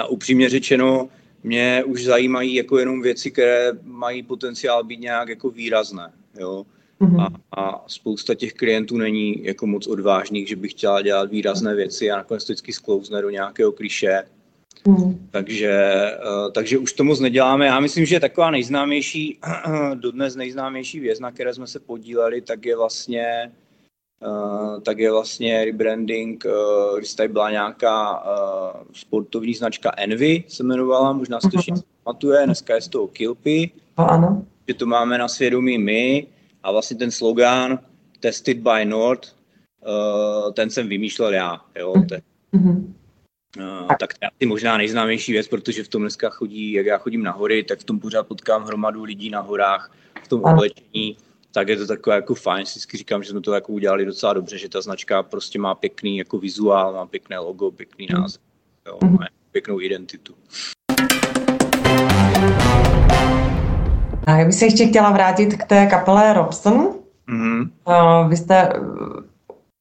A 0.00 0.06
upřímně 0.06 0.48
řečeno, 0.48 1.08
mě 1.42 1.84
už 1.86 2.04
zajímají 2.04 2.54
jako 2.54 2.78
jenom 2.78 3.02
věci, 3.02 3.30
které 3.30 3.72
mají 3.82 4.22
potenciál 4.22 4.84
být 4.84 5.00
nějak 5.00 5.28
jako 5.28 5.50
výrazné. 5.50 6.12
Jo. 6.38 6.66
Mm-hmm. 7.04 7.32
A, 7.56 7.60
a 7.62 7.84
spousta 7.86 8.34
těch 8.34 8.54
klientů 8.54 8.96
není 8.96 9.44
jako 9.44 9.66
moc 9.66 9.86
odvážných, 9.86 10.48
že 10.48 10.56
by 10.56 10.68
chtěla 10.68 11.02
dělat 11.02 11.30
výrazné 11.30 11.74
věci 11.74 12.10
a 12.10 12.16
nakonec 12.16 12.44
to 12.44 12.52
vždycky 12.52 12.72
sklouzne 12.72 13.22
do 13.22 13.30
nějakého 13.30 13.72
kliše. 13.72 14.22
Mm. 14.88 15.28
Takže, 15.30 16.00
uh, 16.44 16.52
takže 16.52 16.78
už 16.78 16.92
to 16.92 17.04
moc 17.04 17.20
neděláme. 17.20 17.66
Já 17.66 17.80
myslím, 17.80 18.06
že 18.06 18.20
taková 18.20 18.50
nejznámější, 18.50 19.38
dodnes 19.94 20.36
nejznámější 20.36 21.00
věc, 21.00 21.20
na 21.20 21.30
které 21.30 21.54
jsme 21.54 21.66
se 21.66 21.80
podíleli, 21.80 22.40
tak 22.40 22.66
je 22.66 22.76
vlastně 22.76 23.52
Uh, 24.26 24.80
tak 24.80 24.98
je 24.98 25.12
vlastně 25.12 25.64
rebranding, 25.64 26.44
uh, 26.44 26.98
když 26.98 27.14
tady 27.14 27.28
byla 27.28 27.50
nějaká 27.50 28.24
uh, 28.24 28.80
sportovní 28.92 29.54
značka 29.54 29.92
Envy, 29.96 30.44
se 30.48 30.62
jmenovala, 30.62 31.12
možná 31.12 31.40
si 31.40 31.50
to 31.50 31.56
mm-hmm. 31.56 31.82
pamatuje, 32.04 32.42
dneska 32.44 32.74
je 32.74 32.80
z 32.80 32.88
toho 32.88 33.08
Kilpy, 33.08 33.70
ano. 33.96 34.44
že 34.68 34.74
to 34.74 34.86
máme 34.86 35.18
na 35.18 35.28
svědomí 35.28 35.78
my, 35.78 36.26
a 36.64 36.72
vlastně 36.72 36.96
ten 36.96 37.10
slogan 37.10 37.78
Tested 38.20 38.58
by 38.58 38.84
Nord, 38.84 39.36
uh, 39.86 40.52
ten 40.52 40.70
jsem 40.70 40.88
vymýšlel 40.88 41.32
já. 41.32 41.60
Jo? 41.78 41.92
Mm-hmm. 41.92 42.92
Uh, 43.58 43.88
tak 44.00 44.14
to 44.14 44.18
je 44.22 44.28
asi 44.28 44.46
možná 44.46 44.76
nejznámější 44.76 45.32
věc, 45.32 45.48
protože 45.48 45.84
v 45.84 45.88
tom 45.88 46.02
dneska 46.02 46.30
chodí, 46.30 46.72
jak 46.72 46.86
já 46.86 46.98
chodím 46.98 47.22
na 47.22 47.32
hory, 47.32 47.64
tak 47.64 47.78
v 47.78 47.84
tom 47.84 48.00
pořád 48.00 48.26
potkám 48.26 48.64
hromadu 48.64 49.04
lidí 49.04 49.30
na 49.30 49.40
horách, 49.40 49.92
v 50.24 50.28
tom 50.28 50.44
oblečení, 50.44 51.16
tak 51.52 51.68
je 51.68 51.76
to 51.76 51.86
takové 51.86 52.16
jako 52.16 52.34
fajn. 52.34 52.64
Vždycky 52.64 52.96
říkám, 52.96 53.22
že 53.22 53.30
jsme 53.30 53.40
to 53.40 53.52
jako 53.52 53.72
udělali 53.72 54.04
docela 54.04 54.32
dobře, 54.32 54.58
že 54.58 54.68
ta 54.68 54.80
značka 54.80 55.22
prostě 55.22 55.58
má 55.58 55.74
pěkný 55.74 56.18
jako 56.18 56.38
vizuál, 56.38 56.92
má 56.92 57.06
pěkné 57.06 57.38
logo, 57.38 57.70
pěkný 57.70 58.06
mhm. 58.10 58.22
název, 58.22 58.40
jo, 58.86 58.98
mm-hmm. 58.98 59.20
má 59.20 59.26
pěknou 59.52 59.80
identitu. 59.80 60.34
Já 64.28 64.44
bych 64.44 64.54
se 64.54 64.64
ještě 64.64 64.86
chtěla 64.86 65.10
vrátit 65.10 65.56
k 65.56 65.64
té 65.64 65.86
kapele 65.86 66.32
Robson. 66.32 66.88
Mm-hmm. 67.28 68.28
Vy 68.28 68.36
jste 68.36 68.62
eh, 68.62 68.78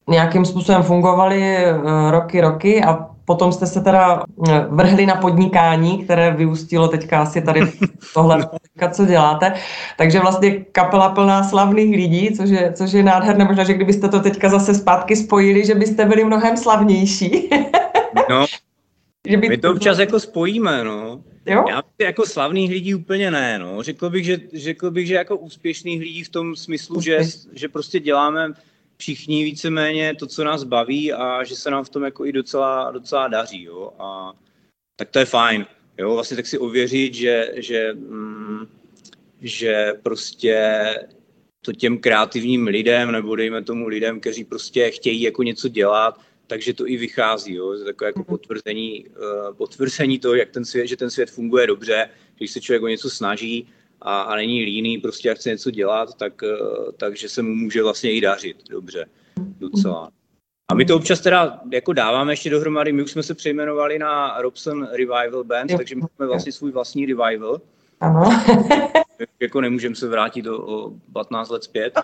nějakým 0.07 0.45
způsobem 0.45 0.83
fungovali 0.83 1.55
eh, 1.57 1.73
roky, 2.11 2.41
roky 2.41 2.83
a 2.83 3.09
potom 3.25 3.51
jste 3.51 3.67
se 3.67 3.81
teda 3.81 4.23
eh, 4.49 4.65
vrhli 4.69 5.05
na 5.05 5.15
podnikání, 5.15 6.03
které 6.03 6.31
vyústilo 6.31 6.87
teďka 6.87 7.21
asi 7.21 7.41
tady 7.41 7.61
tohle, 8.13 8.49
co 8.91 9.05
děláte. 9.05 9.53
Takže 9.97 10.19
vlastně 10.19 10.51
kapela 10.51 11.09
plná 11.09 11.43
slavných 11.43 11.95
lidí, 11.95 12.35
což 12.37 12.49
je, 12.49 12.73
což 12.73 12.91
je 12.91 13.03
nádherné. 13.03 13.45
Možná, 13.45 13.63
že 13.63 13.73
kdybyste 13.73 14.09
to 14.09 14.19
teďka 14.19 14.49
zase 14.49 14.73
zpátky 14.73 15.15
spojili, 15.15 15.65
že 15.65 15.75
byste 15.75 16.05
byli 16.05 16.23
mnohem 16.23 16.57
slavnější. 16.57 17.49
no, 18.29 18.45
že 19.29 19.37
by... 19.37 19.49
my 19.49 19.57
to 19.57 19.71
občas 19.71 19.99
jako 19.99 20.19
spojíme, 20.19 20.83
no. 20.83 21.23
Jo? 21.45 21.65
Já 21.69 21.83
jako 22.01 22.25
slavných 22.25 22.71
lidí 22.71 22.95
úplně 22.95 23.31
ne, 23.31 23.59
no. 23.59 23.83
Řekl 23.83 24.09
bych, 24.09 24.25
že, 24.25 24.39
řekl 24.53 24.91
bych, 24.91 25.07
že 25.07 25.13
jako 25.13 25.37
úspěšných 25.37 25.99
lidí 25.99 26.23
v 26.23 26.29
tom 26.29 26.55
smyslu, 26.55 27.01
že, 27.01 27.19
že 27.53 27.69
prostě 27.69 27.99
děláme 27.99 28.53
všichni 28.97 29.43
víceméně 29.43 30.15
to, 30.15 30.27
co 30.27 30.43
nás 30.43 30.63
baví 30.63 31.13
a 31.13 31.43
že 31.43 31.55
se 31.55 31.71
nám 31.71 31.83
v 31.83 31.89
tom 31.89 32.03
jako 32.03 32.25
i 32.25 32.31
docela, 32.31 32.91
docela 32.91 33.27
daří, 33.27 33.63
jo. 33.63 33.93
A 33.99 34.33
tak 34.95 35.09
to 35.09 35.19
je 35.19 35.25
fajn, 35.25 35.65
jo. 35.97 36.13
Vlastně 36.13 36.37
tak 36.37 36.47
si 36.47 36.57
ověřit, 36.57 37.13
že, 37.13 37.51
že, 37.55 37.93
mm, 37.93 38.67
že 39.41 39.93
prostě 40.03 40.85
to 41.65 41.73
těm 41.73 41.97
kreativním 41.97 42.67
lidem, 42.67 43.11
nebo 43.11 43.35
dejme 43.35 43.63
tomu 43.63 43.87
lidem, 43.87 44.19
kteří 44.19 44.43
prostě 44.43 44.91
chtějí 44.91 45.21
jako 45.21 45.43
něco 45.43 45.67
dělat, 45.67 46.19
takže 46.47 46.73
to 46.73 46.87
i 46.87 46.97
vychází, 46.97 47.53
jo? 47.53 47.77
To 47.77 47.85
takové 47.85 48.07
jako 48.09 48.19
mhm. 48.19 48.25
potvrzení, 48.25 49.05
uh, 49.07 49.55
potvrzení 49.57 50.19
toho, 50.19 50.35
jak 50.35 50.49
ten 50.49 50.65
svět, 50.65 50.87
že 50.87 50.97
ten 50.97 51.09
svět 51.09 51.31
funguje 51.31 51.67
dobře, 51.67 52.09
když 52.37 52.51
se 52.51 52.61
člověk 52.61 52.83
o 52.83 52.87
něco 52.87 53.09
snaží 53.09 53.67
a, 54.01 54.21
a 54.21 54.35
není 54.35 54.63
líný 54.63 54.97
prostě 54.97 55.31
a 55.31 55.33
chce 55.33 55.49
něco 55.49 55.71
dělat, 55.71 56.13
tak, 56.17 56.41
uh, 56.41 56.91
takže 56.97 57.29
se 57.29 57.41
mu 57.41 57.55
může 57.55 57.83
vlastně 57.83 58.13
i 58.13 58.21
dařit 58.21 58.57
dobře 58.69 59.05
docela. 59.59 60.09
A 60.71 60.75
my 60.75 60.85
to 60.85 60.95
občas 60.95 61.19
teda 61.19 61.59
jako 61.71 61.93
dáváme 61.93 62.33
ještě 62.33 62.49
dohromady, 62.49 62.91
my 62.91 63.03
už 63.03 63.11
jsme 63.11 63.23
se 63.23 63.33
přejmenovali 63.33 63.99
na 63.99 64.41
Robson 64.41 64.87
Revival 64.91 65.43
Band, 65.43 65.77
takže 65.77 65.95
my 65.95 66.01
máme 66.01 66.27
vlastně 66.27 66.51
svůj 66.51 66.71
vlastní 66.71 67.05
revival. 67.05 67.61
Ano. 67.99 68.43
jako 69.39 69.61
nemůžeme 69.61 69.95
se 69.95 70.07
vrátit 70.07 70.47
o, 70.47 70.57
o 70.57 70.91
15 71.13 71.49
let 71.49 71.63
zpět. 71.63 71.99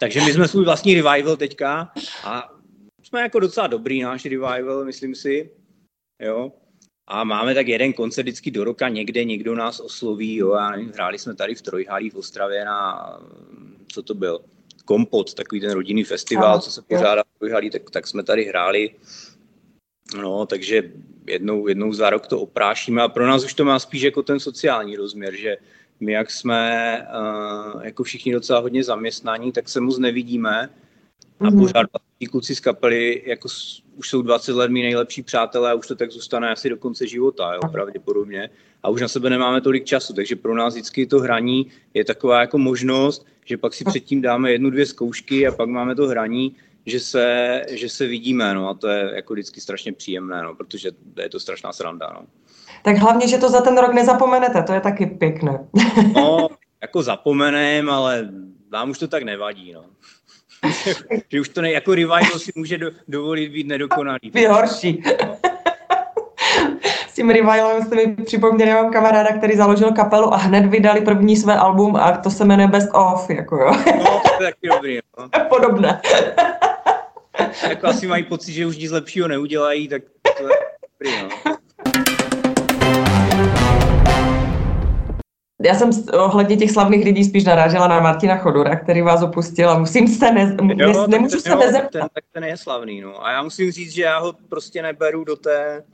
Takže 0.00 0.20
my 0.20 0.32
jsme 0.32 0.48
svůj 0.48 0.64
vlastní 0.64 0.94
revival 0.94 1.36
teďka 1.36 1.92
a 2.24 2.55
jsme 3.06 3.20
jako 3.20 3.40
docela 3.40 3.66
dobrý 3.66 4.02
náš 4.02 4.24
revival, 4.24 4.84
myslím 4.84 5.14
si. 5.14 5.50
Jo. 6.22 6.52
A 7.06 7.24
máme 7.24 7.54
tak 7.54 7.68
jeden 7.68 7.92
koncert 7.92 8.24
vždycky 8.24 8.50
do 8.50 8.64
roka 8.64 8.88
někde, 8.88 9.24
někdo 9.24 9.54
nás 9.54 9.80
osloví, 9.80 10.36
jo, 10.36 10.54
já 10.54 10.70
nevím, 10.70 10.92
hráli 10.92 11.18
jsme 11.18 11.34
tady 11.34 11.54
v 11.54 11.62
Trojhálí 11.62 12.10
v 12.10 12.14
Ostravě 12.14 12.64
na, 12.64 13.20
co 13.88 14.02
to 14.02 14.14
byl, 14.14 14.40
Kompot, 14.84 15.34
takový 15.34 15.60
ten 15.60 15.70
rodinný 15.70 16.04
festival, 16.04 16.50
Aha, 16.50 16.60
co 16.60 16.70
se 16.72 16.82
pořádá 16.82 17.22
v 17.22 17.38
Trojhálí, 17.38 17.70
tak, 17.70 17.90
tak 17.90 18.06
jsme 18.06 18.22
tady 18.22 18.44
hráli. 18.44 18.90
No, 20.16 20.46
takže 20.46 20.92
jednou, 21.26 21.68
jednou 21.68 21.92
za 21.92 22.10
rok 22.10 22.26
to 22.26 22.40
oprášíme 22.40 23.02
a 23.02 23.08
pro 23.08 23.26
nás 23.26 23.44
už 23.44 23.54
to 23.54 23.64
má 23.64 23.78
spíš 23.78 24.02
jako 24.02 24.22
ten 24.22 24.40
sociální 24.40 24.96
rozměr, 24.96 25.34
že 25.34 25.56
my 26.00 26.12
jak 26.12 26.30
jsme 26.30 27.08
uh, 27.74 27.84
jako 27.84 28.02
všichni 28.02 28.32
docela 28.32 28.60
hodně 28.60 28.84
zaměstnaní, 28.84 29.52
tak 29.52 29.68
se 29.68 29.80
moc 29.80 29.98
nevidíme 29.98 30.70
a 31.40 31.44
mm-hmm. 31.44 31.60
pořád 31.60 31.86
ti 32.18 32.26
kluci 32.26 32.54
z 32.54 32.60
kapely 32.60 33.22
jako 33.26 33.48
už 33.96 34.08
jsou 34.08 34.22
20 34.22 34.52
let 34.52 34.70
mý 34.70 34.82
nejlepší 34.82 35.22
přátelé 35.22 35.70
a 35.70 35.74
už 35.74 35.86
to 35.86 35.94
tak 35.94 36.10
zůstane 36.10 36.50
asi 36.50 36.68
do 36.68 36.76
konce 36.76 37.06
života, 37.06 37.54
jo, 37.54 37.60
pravděpodobně. 37.72 38.50
A 38.82 38.88
už 38.88 39.00
na 39.00 39.08
sebe 39.08 39.30
nemáme 39.30 39.60
tolik 39.60 39.84
času, 39.84 40.12
takže 40.12 40.36
pro 40.36 40.54
nás 40.54 40.74
vždycky 40.74 41.06
to 41.06 41.20
hraní 41.20 41.66
je 41.94 42.04
taková 42.04 42.40
jako 42.40 42.58
možnost, 42.58 43.26
že 43.44 43.56
pak 43.56 43.74
si 43.74 43.84
předtím 43.84 44.22
dáme 44.22 44.52
jednu, 44.52 44.70
dvě 44.70 44.86
zkoušky 44.86 45.46
a 45.46 45.52
pak 45.52 45.68
máme 45.68 45.94
to 45.94 46.06
hraní, 46.06 46.56
že 46.86 47.00
se, 47.00 47.62
že 47.70 47.88
se 47.88 48.06
vidíme, 48.06 48.54
no 48.54 48.68
a 48.68 48.74
to 48.74 48.88
je 48.88 49.12
jako 49.14 49.32
vždycky 49.32 49.60
strašně 49.60 49.92
příjemné, 49.92 50.42
no, 50.42 50.54
protože 50.54 50.90
je 51.22 51.28
to 51.28 51.40
strašná 51.40 51.72
sranda, 51.72 52.10
no. 52.14 52.26
Tak 52.82 52.96
hlavně, 52.96 53.28
že 53.28 53.38
to 53.38 53.48
za 53.48 53.60
ten 53.60 53.78
rok 53.78 53.94
nezapomenete, 53.94 54.62
to 54.62 54.72
je 54.72 54.80
taky 54.80 55.06
pěkné. 55.06 55.68
no, 56.14 56.48
jako 56.82 57.02
zapomenem, 57.02 57.90
ale 57.90 58.28
vám 58.72 58.90
už 58.90 58.98
to 58.98 59.08
tak 59.08 59.22
nevadí, 59.22 59.72
no. 59.72 59.84
že 61.28 61.40
už 61.40 61.48
to 61.48 61.62
ne, 61.62 61.72
jako 61.72 61.94
revival 61.94 62.38
si 62.38 62.52
může 62.54 62.78
do, 62.78 62.90
dovolit 63.08 63.48
být 63.48 63.66
nedokonalý. 63.66 64.30
Být 64.32 64.46
horší. 64.46 65.02
S 67.08 67.14
tím 67.14 67.30
revivalem 67.30 67.84
jste 67.84 67.96
mi 67.96 68.16
připomněli, 68.24 68.70
mám 68.70 68.92
kamaráda, 68.92 69.36
který 69.38 69.56
založil 69.56 69.92
kapelu 69.92 70.34
a 70.34 70.36
hned 70.36 70.66
vydali 70.66 71.00
první 71.00 71.36
své 71.36 71.56
album 71.56 71.96
a 71.96 72.16
to 72.16 72.30
se 72.30 72.44
jmenuje 72.44 72.68
Best 72.68 72.88
Of, 72.94 73.30
jako 73.30 73.56
jo. 73.56 73.72
no, 73.98 74.22
to 74.38 74.44
je 74.44 74.50
taky 74.50 74.68
dobrý, 74.68 74.98
no. 75.18 75.28
Podobné. 75.48 76.00
jako 77.68 77.86
asi 77.86 78.06
mají 78.06 78.22
pocit, 78.22 78.52
že 78.52 78.66
už 78.66 78.76
nic 78.76 78.90
lepšího 78.90 79.28
neudělají, 79.28 79.88
tak 79.88 80.02
to 80.38 80.48
je 80.48 80.54
dobrý, 80.98 81.22
no. 81.22 81.56
Já 85.66 85.74
jsem 85.74 85.90
ohledně 86.12 86.56
těch 86.56 86.70
slavných 86.70 87.04
lidí 87.04 87.24
spíš 87.24 87.44
narážela 87.44 87.88
na 87.88 88.00
Martina 88.00 88.36
Chodura, 88.36 88.76
který 88.76 89.02
vás 89.02 89.22
opustil 89.22 89.70
a 89.70 89.78
musím 89.78 90.08
se, 90.08 90.32
ne, 90.32 90.56
jo, 90.76 90.92
ne, 90.92 91.06
nemůžu 91.08 91.40
se 91.40 91.56
nezeptat. 91.56 91.92
Ten, 91.92 92.08
tak 92.14 92.24
ten 92.32 92.44
je 92.44 92.56
slavný, 92.56 93.00
no. 93.00 93.26
A 93.26 93.32
já 93.32 93.42
musím 93.42 93.72
říct, 93.72 93.92
že 93.92 94.02
já 94.02 94.18
ho 94.18 94.32
prostě 94.48 94.82
neberu 94.82 95.24
do 95.24 95.36
té, 95.36 95.84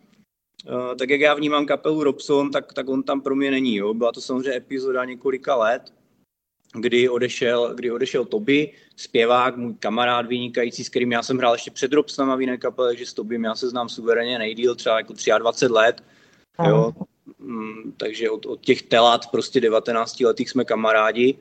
uh, 0.67 0.95
tak 0.99 1.11
jak 1.11 1.21
já 1.21 1.35
vnímám 1.35 1.67
kapelu 1.67 2.05
Robson, 2.05 2.51
tak, 2.51 2.73
tak 2.73 2.89
on 2.89 3.03
tam 3.03 3.21
pro 3.21 3.35
mě 3.35 3.51
není, 3.51 3.77
jo. 3.77 3.95
Byla 3.95 4.13
to 4.13 4.21
samozřejmě 4.21 4.57
epizoda 4.57 5.05
několika 5.05 5.57
let, 5.57 5.83
kdy 6.75 7.09
odešel, 7.09 7.75
kdy 7.75 7.91
odešel 7.91 8.25
Toby, 8.25 8.73
zpěvák, 8.97 9.57
můj 9.57 9.75
kamarád 9.75 10.27
vynikající, 10.27 10.85
s 10.85 10.89
kterým 10.89 11.13
já 11.13 11.23
jsem 11.23 11.39
hrál 11.39 11.53
ještě 11.53 11.71
před 11.71 11.93
Robsonem 11.93 12.31
a 12.31 12.37
v 12.37 12.41
jiné 12.41 12.59
kapele, 12.59 12.89
takže 12.89 13.07
s 13.07 13.15
Tobym 13.15 13.45
já 13.45 13.55
se 13.55 13.69
znám 13.69 13.89
suverénně 13.89 14.39
nejdíl, 14.39 14.75
třeba 14.75 14.97
jako 14.97 15.15
23 15.39 15.73
let, 15.73 16.03
jo, 16.69 16.93
takže 17.97 18.31
od, 18.31 18.47
od 18.47 18.61
těch 18.61 18.83
telat 18.83 19.31
prostě 19.31 19.61
19 19.61 20.21
letých 20.21 20.51
jsme 20.51 20.65
kamarádi. 20.65 21.39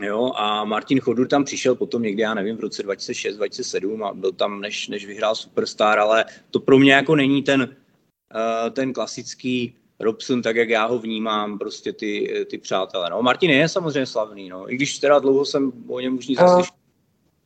Jo, 0.00 0.32
a 0.36 0.64
Martin 0.64 1.00
Chodur 1.00 1.28
tam 1.28 1.44
přišel 1.44 1.74
potom 1.74 2.02
někdy, 2.02 2.22
já 2.22 2.34
nevím, 2.34 2.56
v 2.56 2.60
roce 2.60 2.82
2006, 2.82 3.36
2007 3.36 4.04
a 4.04 4.14
byl 4.14 4.32
tam, 4.32 4.60
než, 4.60 4.88
než 4.88 5.06
vyhrál 5.06 5.34
Superstar, 5.34 5.98
ale 5.98 6.24
to 6.50 6.60
pro 6.60 6.78
mě 6.78 6.92
jako 6.92 7.16
není 7.16 7.42
ten, 7.42 7.60
uh, 7.62 8.70
ten 8.70 8.92
klasický 8.92 9.74
Robson, 10.00 10.42
tak 10.42 10.56
jak 10.56 10.68
já 10.68 10.86
ho 10.86 10.98
vnímám, 10.98 11.58
prostě 11.58 11.92
ty, 11.92 12.44
ty 12.50 12.58
přátelé. 12.58 13.10
No, 13.10 13.22
Martin 13.22 13.50
je 13.50 13.68
samozřejmě 13.68 14.06
slavný, 14.06 14.48
no, 14.48 14.72
i 14.72 14.74
když 14.74 14.98
teda 14.98 15.18
dlouho 15.18 15.44
jsem 15.44 15.72
o 15.88 16.00
něm 16.00 16.18
už 16.18 16.28
nic 16.28 16.40
uh, 16.40 16.62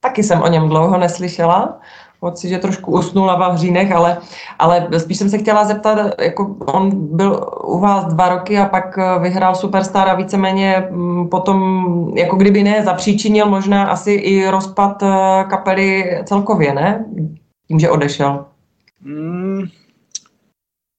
Taky 0.01 0.23
jsem 0.23 0.43
o 0.43 0.49
něm 0.49 0.69
dlouho 0.69 0.99
neslyšela, 0.99 1.81
pocit, 2.21 2.49
že 2.49 2.59
trošku 2.59 2.93
usnul 2.93 3.27
na 3.27 3.35
Vavřínech, 3.35 3.93
ale, 3.93 4.19
ale 4.59 4.89
spíš 5.01 5.19
jsem 5.19 5.31
se 5.31 5.39
chtěla 5.39 5.65
zeptat, 5.65 6.15
jako 6.21 6.57
on 6.67 7.17
byl 7.17 7.51
u 7.65 7.79
vás 7.79 8.15
dva 8.15 8.29
roky 8.29 8.59
a 8.59 8.67
pak 8.67 8.99
eh, 8.99 9.19
vyhrál 9.19 9.55
Superstar 9.55 10.09
a 10.09 10.15
víceméně 10.15 10.89
mm, 10.91 11.29
potom, 11.29 11.59
jako 12.17 12.37
kdyby 12.37 12.63
ne, 12.63 12.85
zapříčinil 12.85 13.47
možná 13.47 13.85
asi 13.85 14.13
i 14.13 14.49
rozpad 14.51 15.03
eh, 15.03 15.45
kapely 15.51 16.21
celkově, 16.25 16.75
ne? 16.75 17.05
Tím, 17.69 17.81
že 17.81 17.91
odešel. 17.91 18.47
Hmm, 19.03 19.67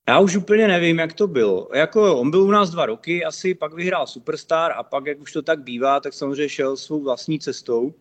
já 0.09 0.19
už 0.19 0.35
úplně 0.35 0.67
nevím, 0.67 0.99
jak 0.99 1.13
to 1.13 1.27
bylo. 1.27 1.69
Jako 1.73 2.17
on 2.17 2.31
byl 2.31 2.43
u 2.43 2.51
nás 2.51 2.69
dva 2.69 2.85
roky, 2.85 3.25
asi 3.25 3.53
pak 3.53 3.73
vyhrál 3.73 4.07
Superstar 4.07 4.71
a 4.71 4.83
pak, 4.83 5.05
jak 5.05 5.21
už 5.21 5.31
to 5.31 5.41
tak 5.41 5.63
bývá, 5.63 5.99
tak 5.99 6.13
samozřejmě 6.13 6.49
šel 6.49 6.77
svou 6.77 7.03
vlastní 7.03 7.39
cestou. 7.39 7.93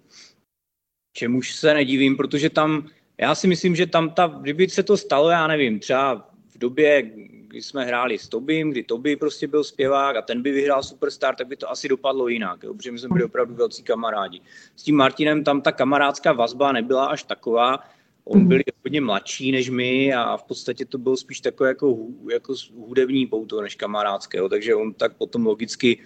Čemuž 1.12 1.54
se 1.54 1.74
nedivím, 1.74 2.16
protože 2.16 2.50
tam 2.50 2.88
já 3.18 3.34
si 3.34 3.46
myslím, 3.46 3.76
že 3.76 3.86
tam 3.86 4.10
ta, 4.10 4.26
kdyby 4.26 4.68
se 4.68 4.82
to 4.82 4.96
stalo, 4.96 5.30
já 5.30 5.46
nevím, 5.46 5.80
třeba 5.80 6.30
v 6.48 6.58
době, 6.58 7.02
kdy 7.48 7.62
jsme 7.62 7.84
hráli 7.84 8.18
s 8.18 8.28
Tobím, 8.28 8.70
kdy 8.70 8.82
Toby 8.82 9.16
prostě 9.16 9.48
byl 9.48 9.64
zpěvák 9.64 10.16
a 10.16 10.22
ten 10.22 10.42
by 10.42 10.50
vyhrál 10.52 10.82
Superstar, 10.82 11.34
tak 11.36 11.46
by 11.46 11.56
to 11.56 11.70
asi 11.70 11.88
dopadlo 11.88 12.28
jinak, 12.28 12.62
jo, 12.62 12.74
protože 12.74 12.92
my 12.92 12.98
jsme 12.98 13.08
byli 13.08 13.24
opravdu 13.24 13.54
velcí 13.54 13.82
kamarádi. 13.82 14.40
S 14.76 14.82
tím 14.82 14.96
Martinem 14.96 15.44
tam 15.44 15.62
ta 15.62 15.72
kamarádská 15.72 16.32
vazba 16.32 16.72
nebyla 16.72 17.06
až 17.06 17.22
taková, 17.22 17.78
on 18.24 18.46
byl 18.46 18.60
hodně 18.84 19.00
mladší 19.00 19.52
než 19.52 19.70
my 19.70 20.14
a 20.14 20.36
v 20.36 20.42
podstatě 20.42 20.84
to 20.84 20.98
bylo 20.98 21.16
spíš 21.16 21.40
takové 21.40 21.68
jako, 21.68 21.96
jako 22.32 22.54
hudební 22.76 23.26
pouto 23.26 23.60
než 23.60 23.74
kamarádské, 23.74 24.38
jo, 24.38 24.48
takže 24.48 24.74
on 24.74 24.94
tak 24.94 25.16
potom 25.16 25.46
logicky 25.46 25.98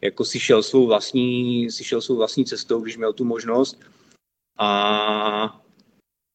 jako 0.00 0.24
si 0.24 0.40
šel 0.40 0.62
svou 0.62 0.86
vlastní, 0.86 1.70
si 1.70 1.84
šel 1.84 2.00
svou 2.00 2.16
vlastní 2.16 2.44
cestou, 2.44 2.80
když 2.80 2.96
měl 2.96 3.12
tu 3.12 3.24
možnost. 3.24 3.80
A 4.58 5.63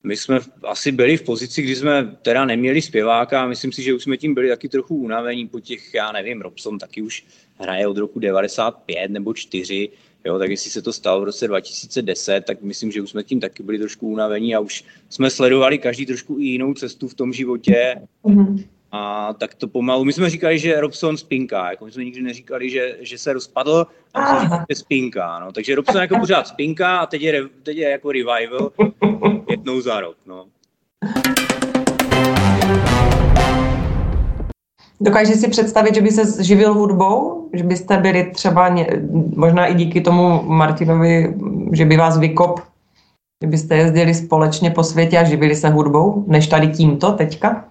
my 0.04 0.18
jsme 0.18 0.40
asi 0.64 0.92
byli 0.92 1.18
v 1.18 1.24
pozici, 1.24 1.62
kdy 1.62 1.76
jsme 1.76 2.18
teda 2.22 2.46
neměli 2.46 2.82
zpěváka 2.82 3.44
a 3.44 3.48
myslím 3.48 3.72
si, 3.72 3.84
že 3.84 3.94
už 3.94 4.04
jsme 4.04 4.18
tím 4.18 4.34
byli 4.34 4.50
taky 4.50 4.70
trochu 4.70 4.96
unavení 4.96 5.48
po 5.48 5.60
těch, 5.60 5.94
já 5.94 6.12
nevím, 6.12 6.42
Robson 6.42 6.78
taky 6.78 7.02
už 7.02 7.26
hraje 7.60 7.88
od 7.88 7.98
roku 7.98 8.20
95 8.20 9.12
nebo 9.12 9.34
4, 9.34 9.90
jo, 10.26 10.40
tak 10.40 10.50
jestli 10.50 10.72
se 10.72 10.82
to 10.82 10.94
stalo 10.94 11.22
v 11.22 11.24
roce 11.24 11.48
2010, 11.48 12.46
tak 12.46 12.62
myslím, 12.62 12.92
že 12.92 13.02
už 13.02 13.10
jsme 13.10 13.24
tím 13.24 13.40
taky 13.40 13.64
byli 13.64 13.80
trošku 13.80 14.08
unavení 14.08 14.56
a 14.56 14.60
už 14.60 14.84
jsme 15.10 15.30
sledovali 15.30 15.78
každý 15.78 16.06
trošku 16.06 16.40
i 16.40 16.44
jinou 16.44 16.74
cestu 16.74 17.08
v 17.08 17.14
tom 17.14 17.34
životě. 17.34 17.96
Mm-hmm. 18.24 18.64
A 18.92 19.34
tak 19.34 19.56
to 19.56 19.68
pomalu, 19.68 20.06
my 20.06 20.14
jsme 20.14 20.30
říkali, 20.30 20.60
že 20.60 20.82
Robson 20.82 21.18
spinká, 21.18 21.72
jako 21.72 21.86
my 21.86 21.92
jsme 21.92 22.04
nikdy 22.04 22.22
neříkali, 22.22 22.70
že, 22.70 22.98
že 23.00 23.18
se 23.18 23.34
rozpadl, 23.34 23.88
a 24.14 24.46
že 24.70 24.76
spinká, 24.76 25.40
no. 25.40 25.52
Takže 25.52 25.76
Robson 25.76 26.02
jako 26.02 26.20
pořád 26.20 26.48
spinká 26.48 26.98
a 26.98 27.06
teď 27.06 27.22
je, 27.22 27.48
teď 27.64 27.78
je 27.78 27.90
jako 27.90 28.12
revival 28.12 28.72
jednou 29.60 29.82
za 29.82 30.00
rok, 30.00 30.18
no. 30.26 30.46
Dokážeš 35.02 35.40
si 35.40 35.50
představit, 35.50 35.96
že 35.96 36.02
by 36.02 36.12
se 36.12 36.44
živil 36.44 36.74
hudbou? 36.74 37.50
Že 37.54 37.64
byste 37.64 37.98
byli 37.98 38.32
třeba, 38.32 38.70
ně, 38.70 38.88
možná 39.36 39.66
i 39.66 39.74
díky 39.74 40.02
tomu 40.02 40.44
Martinovi, 40.44 41.36
že 41.74 41.86
by 41.86 41.98
vás 41.98 42.20
vykop, 42.20 42.60
že 43.44 43.48
byste 43.48 43.78
jezdili 43.78 44.14
společně 44.14 44.72
po 44.72 44.84
světě 44.84 45.18
a 45.18 45.24
živili 45.24 45.56
se 45.56 45.70
hudbou, 45.70 46.26
než 46.28 46.48
tady 46.48 46.68
tímto 46.68 47.12
teďka? 47.12 47.70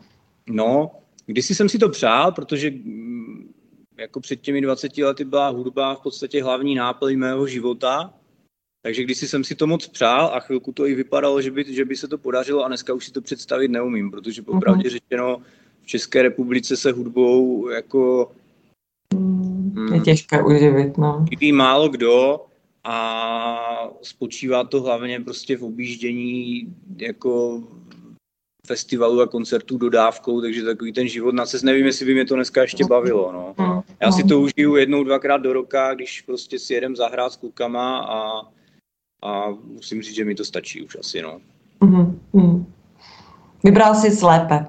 No, 0.51 0.91
Kdysi 1.29 1.55
jsem 1.55 1.69
si 1.69 1.79
to 1.79 1.89
přál, 1.89 2.33
protože 2.33 2.71
mm, 2.71 3.53
jako 3.99 4.21
před 4.21 4.41
těmi 4.41 4.61
20 4.61 4.99
lety 4.99 5.25
byla 5.25 5.49
hudba 5.49 5.95
v 5.95 6.01
podstatě 6.01 6.45
hlavní 6.45 6.75
náplň 6.75 7.17
mého 7.17 7.47
života, 7.47 8.15
takže 8.89 9.03
když 9.05 9.19
jsem 9.19 9.45
si 9.45 9.55
to 9.55 9.67
moc 9.67 9.89
přál 9.89 10.31
a 10.35 10.41
chvilku 10.41 10.73
to 10.73 10.87
i 10.87 10.95
vypadalo, 10.95 11.43
že 11.43 11.51
by, 11.51 11.75
že 11.75 11.85
by 11.85 11.97
se 11.97 12.09
to 12.09 12.19
podařilo 12.19 12.65
a 12.65 12.69
dneska 12.69 12.95
už 12.95 13.05
si 13.05 13.13
to 13.13 13.21
představit 13.21 13.69
neumím, 13.69 14.11
protože 14.11 14.43
popravdě 14.43 14.89
mm-hmm. 14.89 14.93
řečeno 14.93 15.43
v 15.83 15.87
České 15.87 16.23
republice 16.23 16.77
se 16.77 16.93
hudbou 16.93 17.69
jako... 17.69 18.31
Mm, 19.15 19.91
je 19.95 20.01
těžké 20.01 20.43
uživit, 20.43 20.99
no. 20.99 21.25
Chybí 21.29 21.53
málo 21.53 21.89
kdo 21.89 22.45
a 22.85 23.91
spočívá 24.03 24.65
to 24.65 24.83
hlavně 24.83 25.21
prostě 25.21 25.57
v 25.57 25.65
objíždění 25.65 26.63
jako 26.97 27.63
festivalů 28.67 29.21
a 29.21 29.27
koncertů 29.27 29.79
dodávkou, 29.79 30.41
takže 30.41 30.63
takový 30.63 30.93
ten 30.93 31.09
život 31.09 31.35
na 31.35 31.47
cest, 31.47 31.63
nevím, 31.63 31.87
jestli 31.87 32.07
by 32.07 32.15
mě 32.15 32.25
to 32.25 32.35
dneska 32.35 32.63
ještě 32.63 32.85
bavilo, 32.85 33.33
no. 33.33 33.55
Já 34.01 34.13
si 34.13 34.25
to 34.25 34.41
užiju 34.41 34.77
jednou, 34.77 35.05
dvakrát 35.05 35.37
do 35.37 35.53
roka, 35.53 35.95
když 35.95 36.23
prostě 36.23 36.59
si 36.59 36.75
jedem 36.75 36.97
zahrát 36.97 37.33
s 37.33 37.37
klukama 37.37 37.99
a, 37.99 38.58
a 39.23 39.49
musím 39.65 40.03
říct, 40.03 40.15
že 40.15 40.25
mi 40.25 40.35
to 40.35 40.45
stačí 40.45 40.83
už 40.83 40.97
asi, 41.01 41.23
no. 41.23 41.41
Mm-hmm. 41.81 42.65
Vybral 43.65 43.95
jsi 43.95 44.11
slépe. 44.11 44.67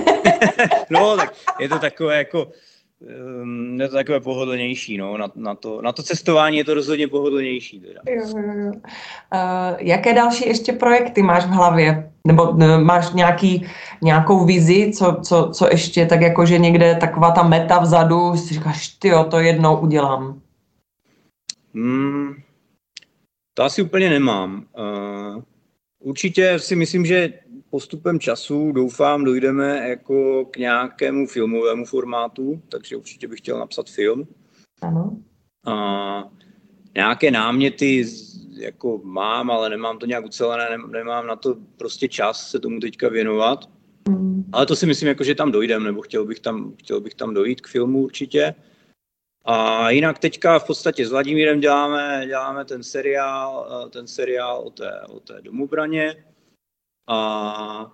no, 0.90 1.16
tak 1.16 1.34
je 1.60 1.68
to 1.68 1.78
takové 1.78 2.18
jako, 2.18 2.48
um, 3.42 3.80
je 3.80 3.88
to 3.88 3.94
takové 3.94 4.20
pohodlnější, 4.20 4.96
no, 4.96 5.16
na, 5.16 5.28
na, 5.34 5.54
to, 5.54 5.82
na 5.82 5.92
to 5.92 6.02
cestování 6.02 6.56
je 6.56 6.64
to 6.64 6.74
rozhodně 6.74 7.08
pohodlnější. 7.08 7.80
Teda. 7.80 8.00
Jo, 8.06 8.22
jo, 8.36 8.52
jo. 8.64 8.72
Uh, 8.72 9.76
jaké 9.78 10.14
další 10.14 10.48
ještě 10.48 10.72
projekty 10.72 11.22
máš 11.22 11.44
v 11.44 11.50
hlavě? 11.50 12.10
Nebo 12.26 12.50
uh, 12.50 12.78
máš 12.78 13.12
nějaký, 13.12 13.66
nějakou 14.02 14.44
vizi, 14.44 14.92
co, 14.94 15.16
co, 15.22 15.50
co 15.52 15.68
ještě 15.70 16.06
tak 16.06 16.20
jako, 16.20 16.46
že 16.46 16.58
někde 16.58 16.94
taková 16.94 17.30
ta 17.30 17.42
meta 17.42 17.78
vzadu, 17.78 18.36
si 18.36 18.54
říkáš, 18.54 18.88
ty 18.88 19.08
jo, 19.08 19.24
to 19.24 19.38
jednou 19.38 19.76
udělám. 19.76 20.40
Hmm, 21.74 22.34
to 23.58 23.64
asi 23.64 23.82
úplně 23.82 24.10
nemám. 24.10 24.66
Uh, 24.78 25.42
určitě 25.98 26.58
si 26.58 26.76
myslím, 26.76 27.06
že 27.06 27.32
postupem 27.70 28.20
času 28.20 28.72
doufám, 28.72 29.24
dojdeme 29.24 29.88
jako 29.88 30.44
k 30.44 30.56
nějakému 30.56 31.26
filmovému 31.26 31.84
formátu, 31.84 32.62
takže 32.68 32.96
určitě 32.96 33.28
bych 33.28 33.38
chtěl 33.38 33.58
napsat 33.58 33.90
film. 33.90 34.28
Ano. 34.82 35.16
A 35.66 36.24
nějaké 36.94 37.30
náměty 37.30 38.06
jako 38.58 39.00
mám, 39.04 39.50
ale 39.50 39.70
nemám 39.70 39.98
to 39.98 40.06
nějak 40.06 40.24
ucelené, 40.24 40.78
nemám 40.90 41.26
na 41.26 41.36
to 41.36 41.56
prostě 41.76 42.08
čas 42.08 42.50
se 42.50 42.60
tomu 42.60 42.80
teďka 42.80 43.08
věnovat. 43.08 43.64
Mm. 44.08 44.44
Ale 44.52 44.66
to 44.66 44.76
si 44.76 44.86
myslím, 44.86 45.08
jako, 45.08 45.24
že 45.24 45.34
tam 45.34 45.52
dojdem, 45.52 45.84
nebo 45.84 46.02
chtěl 46.02 46.24
bych 46.24 46.40
tam, 46.40 46.74
chtěl 46.78 47.00
bych 47.00 47.14
tam 47.14 47.34
dojít 47.34 47.60
k 47.60 47.68
filmu 47.68 48.02
určitě. 48.02 48.54
A 49.50 49.90
jinak 49.90 50.18
teďka 50.18 50.58
v 50.58 50.66
podstatě 50.66 51.06
s 51.06 51.10
Vladimírem 51.10 51.60
děláme, 51.60 52.22
děláme 52.26 52.64
ten 52.64 52.82
seriál, 52.82 53.68
ten 53.90 54.06
seriál 54.06 54.58
o 54.58 54.70
té, 54.70 55.00
o 55.08 55.20
té 55.20 55.40
domobraně 55.42 56.24
a 57.08 57.92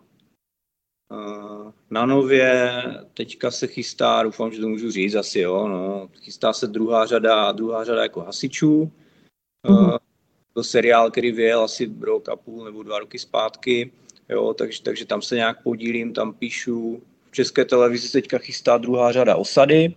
na 1.90 2.06
nově 2.06 2.72
teďka 3.14 3.50
se 3.50 3.66
chystá, 3.66 4.22
doufám, 4.22 4.52
že 4.52 4.60
to 4.60 4.68
můžu 4.68 4.90
říct 4.90 5.14
asi, 5.14 5.40
jo, 5.40 5.68
no, 5.68 6.08
chystá 6.22 6.52
se 6.52 6.66
druhá 6.66 7.06
řada, 7.06 7.52
druhá 7.52 7.84
řada 7.84 8.02
jako 8.02 8.20
hasičů. 8.20 8.92
Mm-hmm. 9.66 9.98
To 10.52 10.64
seriál, 10.64 11.10
který 11.10 11.32
vyjel 11.32 11.62
asi 11.62 11.92
rok 12.00 12.28
a 12.28 12.36
půl 12.36 12.64
nebo 12.64 12.82
dva 12.82 12.98
roky 12.98 13.18
zpátky, 13.18 13.92
jo, 14.28 14.54
takže, 14.54 14.82
takže 14.82 15.06
tam 15.06 15.22
se 15.22 15.36
nějak 15.36 15.62
podílím, 15.62 16.12
tam 16.12 16.34
píšu. 16.34 17.02
V 17.30 17.34
České 17.34 17.64
televizi 17.64 18.12
teďka 18.12 18.38
chystá 18.38 18.78
druhá 18.78 19.12
řada 19.12 19.36
osady. 19.36 19.94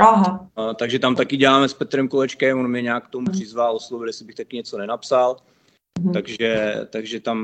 Aha. 0.00 0.50
A, 0.56 0.74
takže 0.74 0.98
tam 0.98 1.16
taky 1.16 1.36
děláme 1.36 1.68
s 1.68 1.74
Petrem 1.74 2.08
Kolečkem, 2.08 2.58
on 2.58 2.70
mě 2.70 2.82
nějak 2.82 3.06
k 3.06 3.10
tomu 3.10 3.26
přizval, 3.32 3.76
oslovil, 3.76 4.06
jestli 4.06 4.24
bych 4.24 4.36
taky 4.36 4.56
něco 4.56 4.78
nenapsal. 4.78 5.36
Mm-hmm. 6.00 6.12
Takže, 6.12 6.74
takže 6.90 7.20
tam, 7.20 7.38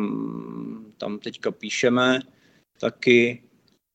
tam 0.98 1.18
teďka 1.18 1.50
píšeme 1.50 2.20
taky 2.80 3.42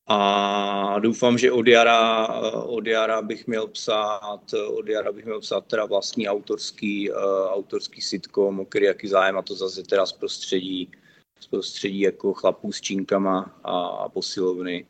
a 0.07 0.99
doufám, 0.99 1.37
že 1.37 1.51
od 1.51 1.67
jara, 1.67 2.27
od 2.53 2.87
jara 2.87 3.21
bych 3.21 3.47
měl 3.47 3.67
psát, 3.67 4.53
od 4.67 4.87
jara 4.87 5.11
bych 5.11 5.25
měl 5.25 5.39
psát 5.39 5.65
teda 5.65 5.85
vlastní 5.85 6.29
autorský, 6.29 7.11
uh, 7.11 7.17
autorský 7.49 8.01
sitcom, 8.01 8.59
o 8.59 8.65
který 8.65 8.85
jaký 8.85 9.07
zájem 9.07 9.37
a 9.37 9.41
to 9.41 9.55
zase 9.55 9.83
teda 9.83 10.05
z 10.05 10.13
prostředí, 10.13 10.91
z 11.39 11.47
prostředí 11.47 11.99
jako 11.99 12.33
chlapů 12.33 12.71
s 12.71 12.81
činkama 12.81 13.59
a, 13.63 13.87
a 13.87 14.09
posilovny. 14.09 14.85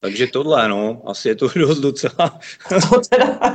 Takže 0.00 0.26
tohle, 0.26 0.68
no, 0.68 1.02
asi 1.04 1.28
je 1.28 1.34
to 1.34 1.48
dost 1.56 1.78
docela. 1.78 2.40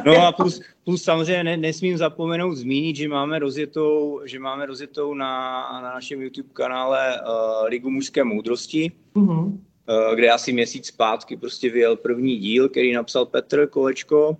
no 0.05 0.27
a 0.27 0.31
plus, 0.31 0.62
plus 0.84 1.03
samozřejmě 1.03 1.43
ne, 1.43 1.58
nesmím 1.58 1.97
zapomenout 1.97 2.55
zmínit, 2.55 2.95
že 2.95 3.08
máme 3.08 3.39
rozjetou, 3.39 4.21
že 4.25 4.39
máme 4.39 4.65
rozjetou 4.65 5.13
na, 5.13 5.62
na 5.73 5.93
našem 5.93 6.21
YouTube 6.21 6.49
kanále 6.53 7.21
uh, 7.21 7.67
Ligu 7.67 7.89
mužské 7.89 8.23
moudrosti, 8.23 8.91
mm-hmm. 9.15 9.45
uh, 9.45 10.15
kde 10.15 10.31
asi 10.31 10.53
měsíc 10.53 10.88
zpátky 10.88 11.38
prostě 11.38 11.69
vyjel 11.69 11.95
první 11.95 12.38
díl, 12.38 12.69
který 12.69 12.93
napsal 12.93 13.25
Petr 13.25 13.67
Kolečko. 13.67 14.38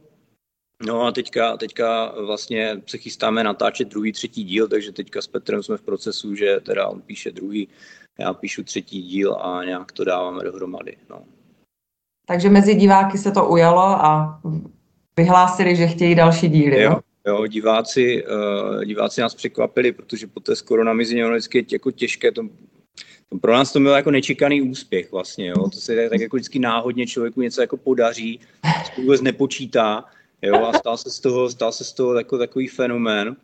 No 0.85 1.01
a 1.01 1.11
teďka, 1.11 1.57
teďka 1.57 2.13
vlastně 2.25 2.81
se 2.85 2.97
chystáme 2.97 3.43
natáčet 3.43 3.87
druhý, 3.87 4.11
třetí 4.11 4.43
díl, 4.43 4.67
takže 4.67 4.91
teďka 4.91 5.21
s 5.21 5.27
Petrem 5.27 5.63
jsme 5.63 5.77
v 5.77 5.81
procesu, 5.81 6.35
že 6.35 6.59
teda 6.63 6.87
on 6.87 7.01
píše 7.01 7.31
druhý, 7.31 7.67
já 8.19 8.33
píšu 8.33 8.63
třetí 8.63 9.01
díl 9.01 9.33
a 9.33 9.63
nějak 9.63 9.91
to 9.91 10.03
dáváme 10.03 10.43
dohromady. 10.43 10.97
No. 11.09 11.35
Takže 12.25 12.49
mezi 12.49 12.75
diváky 12.75 13.17
se 13.17 13.31
to 13.31 13.47
ujalo 13.47 13.81
a 13.81 14.41
vyhlásili, 15.17 15.75
že 15.75 15.88
chtějí 15.88 16.15
další 16.15 16.49
díly. 16.49 16.81
Jo, 16.81 16.99
jo 17.27 17.47
diváci, 17.47 18.25
uh, 18.25 18.83
diváci 18.83 19.21
nás 19.21 19.35
překvapili, 19.35 19.91
protože 19.91 20.27
po 20.27 20.39
té 20.39 20.55
skoro 20.55 20.81
ono 20.81 20.95
vždycky 21.31 21.65
jako 21.71 21.91
těžké, 21.91 22.31
to, 22.31 22.41
to 23.29 23.38
pro 23.38 23.53
nás 23.53 23.73
to 23.73 23.79
byl 23.79 23.91
jako 23.91 24.11
nečekaný 24.11 24.61
úspěch 24.61 25.11
vlastně, 25.11 25.47
jo. 25.47 25.69
To 25.69 25.77
se 25.77 26.09
tak 26.09 26.21
jako 26.21 26.35
vždycky 26.35 26.59
náhodně 26.59 27.07
člověku 27.07 27.41
něco 27.41 27.61
jako 27.61 27.77
podaří, 27.77 28.39
to 28.95 29.01
vůbec 29.01 29.21
nepočítá, 29.21 30.05
jo, 30.41 30.65
a 30.65 30.73
stal 30.73 30.97
se 30.97 31.09
z 31.09 31.19
toho, 31.19 31.49
stal 31.49 31.71
se 31.71 31.83
z 31.83 31.93
toho 31.93 32.13
jako 32.13 32.38
takový 32.38 32.67
fenomén. 32.67 33.35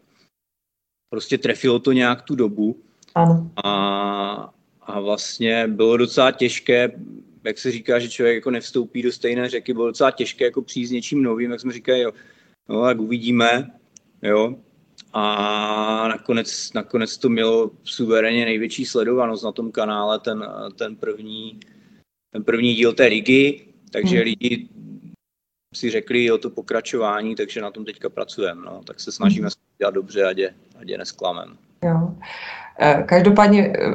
Prostě 1.09 1.37
trefilo 1.37 1.79
to 1.79 1.91
nějak 1.91 2.21
tu 2.21 2.35
dobu. 2.35 2.75
Ano. 3.15 3.51
A, 3.63 4.53
a 4.81 4.99
vlastně 4.99 5.67
bylo 5.67 5.97
docela 5.97 6.31
těžké 6.31 6.91
jak 7.43 7.57
se 7.57 7.71
říká, 7.71 7.99
že 7.99 8.09
člověk 8.09 8.35
jako 8.35 8.51
nevstoupí 8.51 9.01
do 9.01 9.11
stejné 9.11 9.49
řeky, 9.49 9.73
bylo 9.73 9.87
docela 9.87 10.11
těžké 10.11 10.45
jako 10.45 10.61
přijít 10.61 10.85
s 10.85 10.91
něčím 10.91 11.23
novým, 11.23 11.51
jak 11.51 11.59
jsme 11.59 11.73
říkali, 11.73 12.01
jo, 12.01 12.11
no 12.69 12.81
tak 12.81 12.99
uvidíme, 12.99 13.71
jo, 14.21 14.55
a 15.13 16.07
nakonec, 16.07 16.73
nakonec 16.73 17.17
to 17.17 17.29
mělo 17.29 17.71
suverénně 17.83 18.45
největší 18.45 18.85
sledovanost 18.85 19.43
na 19.43 19.51
tom 19.51 19.71
kanále, 19.71 20.19
ten, 20.19 20.45
ten, 20.77 20.95
první, 20.95 21.59
ten 22.33 22.43
první 22.43 22.75
díl 22.75 22.93
té 22.93 23.05
ligy, 23.05 23.67
takže 23.91 24.15
hmm. 24.15 24.23
lidi 24.23 24.69
si 25.75 25.89
řekli 25.89 26.31
o 26.31 26.37
to 26.37 26.49
pokračování, 26.49 27.35
takže 27.35 27.61
na 27.61 27.71
tom 27.71 27.85
teďka 27.85 28.09
pracujeme. 28.09 28.61
No. 28.65 28.81
Tak 28.87 28.99
se 28.99 29.11
snažíme 29.11 29.47
hmm. 29.47 29.77
dělat 29.77 29.91
dobře, 29.91 30.23
ať 30.23 30.37
je, 30.37 30.55
ať 30.75 30.89
je 30.89 30.97
nesklamem. 30.97 31.57
Jo. 31.85 32.09
Eh, 32.79 33.03
každopádně 33.05 33.73
eh, 33.73 33.89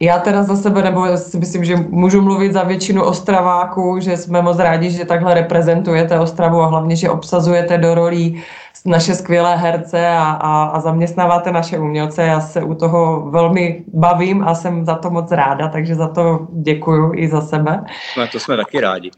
já 0.00 0.18
teda 0.18 0.42
za 0.42 0.56
sebe, 0.56 0.82
nebo 0.82 1.16
si 1.16 1.38
myslím, 1.38 1.64
že 1.64 1.76
můžu 1.76 2.22
mluvit 2.22 2.52
za 2.52 2.62
většinu 2.62 3.04
Ostraváků, 3.04 4.00
že 4.00 4.16
jsme 4.16 4.42
moc 4.42 4.58
rádi, 4.58 4.90
že 4.90 5.04
takhle 5.04 5.34
reprezentujete 5.34 6.20
Ostravu 6.20 6.60
a 6.60 6.66
hlavně, 6.66 6.96
že 6.96 7.10
obsazujete 7.10 7.78
do 7.78 7.94
rolí 7.94 8.42
naše 8.84 9.14
skvělé 9.14 9.56
herce 9.56 10.08
a, 10.08 10.22
a, 10.22 10.64
a 10.64 10.80
zaměstnáváte 10.80 11.52
naše 11.52 11.78
umělce. 11.78 12.22
Já 12.22 12.40
se 12.40 12.62
u 12.62 12.74
toho 12.74 13.30
velmi 13.30 13.84
bavím 13.94 14.44
a 14.44 14.54
jsem 14.54 14.84
za 14.84 14.94
to 14.94 15.10
moc 15.10 15.32
ráda, 15.32 15.68
takže 15.68 15.94
za 15.94 16.08
to 16.08 16.46
děkuju 16.50 17.12
i 17.14 17.28
za 17.28 17.40
sebe. 17.40 17.84
No, 18.16 18.26
to 18.28 18.40
jsme 18.40 18.56
taky 18.56 18.80
rádi. 18.80 19.10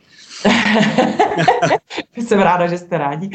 jsem 2.17 2.41
ráda, 2.41 2.67
že 2.67 2.79
jste 2.79 2.99
rádi. 2.99 3.31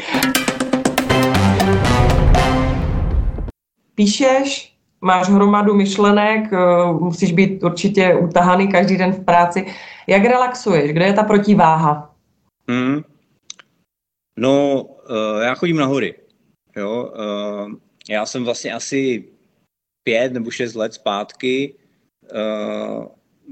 Píšeš, 4.01 4.73
máš 5.01 5.29
hromadu 5.29 5.73
myšlenek, 5.77 6.53
eh, 6.53 6.57
musíš 6.99 7.31
být 7.31 7.63
určitě 7.63 8.15
utahaný 8.15 8.67
každý 8.67 8.97
den 8.97 9.11
v 9.13 9.25
práci. 9.25 9.65
Jak 10.07 10.23
relaxuješ? 10.25 10.91
Kde 10.91 11.05
je 11.05 11.13
ta 11.13 11.23
protiváha? 11.23 12.15
Hmm. 12.69 13.01
No, 14.39 14.81
uh, 14.81 15.41
já 15.41 15.55
chodím 15.55 15.77
na 15.77 15.85
hory. 15.85 16.15
Jo? 16.75 17.13
Uh, 17.13 17.71
já 18.09 18.25
jsem 18.25 18.43
vlastně 18.43 18.73
asi 18.73 19.29
pět 20.03 20.33
nebo 20.33 20.51
šest 20.51 20.75
let 20.75 20.93
zpátky, 20.93 21.75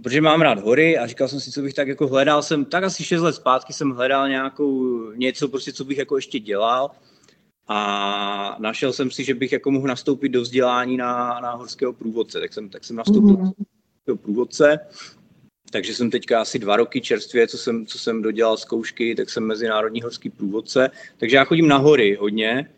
protože 0.03 0.21
mám 0.21 0.41
rád 0.41 0.59
hory 0.59 0.97
a 0.97 1.07
říkal 1.07 1.27
jsem 1.27 1.39
si, 1.39 1.51
co 1.51 1.61
bych 1.61 1.73
tak 1.73 1.87
jako 1.87 2.07
hledal 2.07 2.41
jsem, 2.41 2.65
tak 2.65 2.83
asi 2.83 3.03
šest 3.03 3.21
let 3.21 3.35
zpátky 3.35 3.73
jsem 3.73 3.91
hledal 3.91 4.29
nějakou 4.29 4.71
něco 5.11 5.47
prostě, 5.47 5.73
co 5.73 5.85
bych 5.85 5.97
jako 5.97 6.15
ještě 6.15 6.39
dělal 6.39 6.91
a 7.71 8.55
našel 8.59 8.93
jsem 8.93 9.11
si, 9.11 9.23
že 9.23 9.33
bych 9.33 9.51
jako 9.51 9.71
mohl 9.71 9.87
nastoupit 9.87 10.29
do 10.29 10.41
vzdělání 10.41 10.97
na, 10.97 11.39
na 11.39 11.51
horského 11.51 11.93
průvodce, 11.93 12.39
tak 12.39 12.53
jsem, 12.53 12.69
tak 12.69 12.83
jsem 12.83 12.95
nastoupil 12.95 13.35
mm-hmm. 13.35 13.53
do 14.07 14.17
průvodce, 14.17 14.79
takže 15.71 15.95
jsem 15.95 16.11
teďka 16.11 16.41
asi 16.41 16.59
dva 16.59 16.75
roky 16.75 17.01
čerstvě, 17.01 17.47
co 17.47 17.57
jsem, 17.57 17.85
co 17.85 17.99
jsem 17.99 18.21
dodělal 18.21 18.57
zkoušky, 18.57 19.15
tak 19.15 19.29
jsem 19.29 19.43
mezinárodní 19.43 20.01
horský 20.01 20.29
průvodce, 20.29 20.89
takže 21.17 21.35
já 21.35 21.43
chodím 21.43 21.67
na 21.67 21.77
hory 21.77 22.15
hodně, 22.15 22.69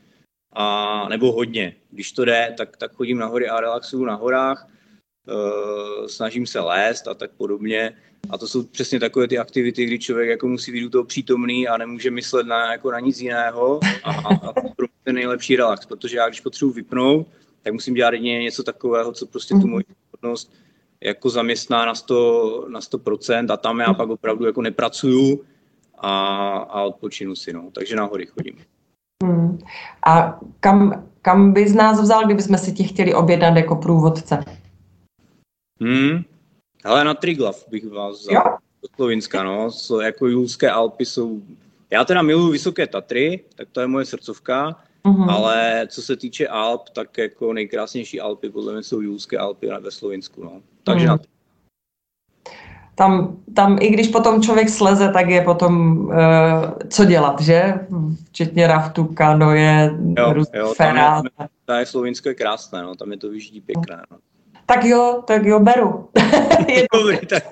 a, 0.53 1.09
nebo 1.09 1.31
hodně, 1.31 1.75
když 1.91 2.11
to 2.11 2.25
jde, 2.25 2.53
tak, 2.57 2.77
tak 2.77 2.93
chodím 2.93 3.17
na 3.17 3.25
hory 3.25 3.49
a 3.49 3.61
relaxuju 3.61 4.05
na 4.05 4.15
horách, 4.15 4.67
snažím 6.07 6.45
se 6.45 6.59
lézt 6.59 7.07
a 7.07 7.13
tak 7.13 7.31
podobně. 7.31 7.93
A 8.29 8.37
to 8.37 8.47
jsou 8.47 8.63
přesně 8.63 8.99
takové 8.99 9.27
ty 9.27 9.37
aktivity, 9.37 9.85
kdy 9.85 9.99
člověk 9.99 10.29
jako 10.29 10.47
musí 10.47 10.71
být 10.71 10.85
u 10.85 10.89
toho 10.89 11.03
přítomný 11.03 11.67
a 11.67 11.77
nemůže 11.77 12.11
myslet 12.11 12.47
na, 12.47 12.71
jako 12.71 12.91
na 12.91 12.99
nic 12.99 13.21
jiného. 13.21 13.79
A, 14.03 14.11
a 14.11 14.53
pro 14.53 14.87
mě 14.87 15.05
je 15.05 15.13
nejlepší 15.13 15.55
relax, 15.55 15.85
protože 15.85 16.17
já 16.17 16.27
když 16.27 16.41
potřebuji 16.41 16.71
vypnout, 16.71 17.27
tak 17.63 17.73
musím 17.73 17.93
dělat 17.93 18.13
něco 18.21 18.63
takového, 18.63 19.11
co 19.11 19.25
prostě 19.25 19.53
tu 19.53 19.67
moji 19.67 19.83
pozornost 20.11 20.53
jako 21.03 21.29
zaměstná 21.29 21.85
na 21.85 21.93
100%, 21.93 22.69
na 22.69 22.79
100% 22.79 23.53
a 23.53 23.57
tam 23.57 23.79
já 23.79 23.93
pak 23.93 24.09
opravdu 24.09 24.45
jako 24.45 24.61
nepracuju 24.61 25.43
a, 25.97 26.37
a 26.57 26.81
odpočinu 26.81 27.35
si, 27.35 27.53
no. 27.53 27.69
Takže 27.71 27.95
na 27.95 28.03
hory 28.03 28.25
chodím. 28.25 28.55
Hmm. 29.23 29.59
A 30.05 30.39
kam, 30.59 31.07
kam 31.21 31.53
bys 31.53 31.73
nás 31.73 32.01
vzal, 32.01 32.25
kdybychom 32.25 32.57
si 32.57 32.71
ti 32.71 32.83
chtěli 32.83 33.13
objednat 33.13 33.55
jako 33.55 33.75
průvodce? 33.75 34.43
Hmm. 35.81 36.23
Ale 36.83 37.03
na 37.03 37.13
Triglav 37.13 37.65
bych 37.69 37.89
vás 37.89 38.19
vzal. 38.19 38.35
Jo? 38.35 38.57
Do 38.81 38.87
Slovinska, 38.95 39.43
no. 39.43 39.71
So, 39.71 40.05
jako 40.05 40.27
Julské 40.27 40.69
Alpy 40.71 41.05
jsou... 41.05 41.41
Já 41.89 42.05
teda 42.05 42.21
miluji 42.21 42.51
Vysoké 42.51 42.87
Tatry, 42.87 43.43
tak 43.55 43.67
to 43.71 43.81
je 43.81 43.87
moje 43.87 44.05
srdcovka, 44.05 44.75
mm-hmm. 45.05 45.29
ale 45.29 45.87
co 45.89 46.01
se 46.01 46.15
týče 46.15 46.47
Alp, 46.47 46.89
tak 46.89 47.17
jako 47.17 47.53
nejkrásnější 47.53 48.21
Alpy 48.21 48.49
podle 48.49 48.73
mě 48.73 48.83
jsou 48.83 49.01
Julské 49.01 49.37
Alpy 49.37 49.67
ve 49.79 49.91
Slovinsku, 49.91 50.43
no. 50.43 50.61
Takže 50.83 51.05
mm. 51.05 51.09
na 51.09 51.19
tam, 52.95 53.37
tam 53.55 53.77
i 53.81 53.89
když 53.89 54.07
potom 54.07 54.41
člověk 54.41 54.69
sleze, 54.69 55.11
tak 55.13 55.29
je 55.29 55.41
potom 55.41 55.97
uh, 55.97 56.13
co 56.89 57.05
dělat, 57.05 57.41
že? 57.41 57.73
Včetně 58.29 58.67
raftu, 58.67 59.05
kanoje, 59.05 59.91
jo, 60.17 60.33
jo, 60.53 60.73
tam 60.77 60.97
je, 60.97 61.03
tam 61.65 61.79
je 61.79 61.85
Slovinsko 61.85 62.29
je 62.29 62.35
krásné, 62.35 62.81
no, 62.81 62.95
tam 62.95 63.11
je 63.11 63.17
to 63.17 63.29
vyždí 63.29 63.61
pěkné. 63.61 64.03
No. 64.11 64.17
Tak 64.71 64.85
jo, 64.85 65.23
tak 65.27 65.45
jo, 65.45 65.59
beru. 65.59 66.09
Dobrý, 66.93 67.17
tak 67.17 67.43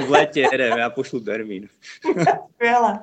v 0.06 0.10
létě 0.10 0.48
jedem, 0.52 0.78
já 0.78 0.90
pošlu 0.90 1.20
termín. 1.20 1.68
Skvěle. 2.54 2.98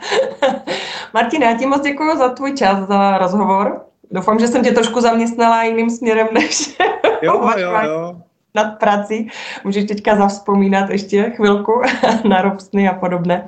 Martina, 1.13 1.50
já 1.50 1.58
ti 1.58 1.65
moc 1.65 1.82
děkuji 1.82 2.17
za 2.17 2.30
tvůj 2.30 2.54
čas, 2.54 2.88
za 2.88 3.17
rozhovor. 3.17 3.86
Doufám, 4.12 4.39
že 4.39 4.48
jsem 4.48 4.63
tě 4.63 4.71
trošku 4.71 5.02
zaměstnala 5.02 5.63
jiným 5.63 5.89
směrem, 5.89 6.28
než 6.32 6.78
jo, 7.21 7.50
jo, 7.58 7.71
jo 7.86 8.21
nad 8.56 8.80
prací. 8.80 9.30
Můžeš 9.63 9.86
teďka 9.86 10.15
zavzpomínat 10.15 10.89
ještě 10.89 11.34
chvilku 11.36 11.82
na 12.30 12.41
robstny 12.41 12.89
a 12.89 12.93
podobné. 12.93 13.48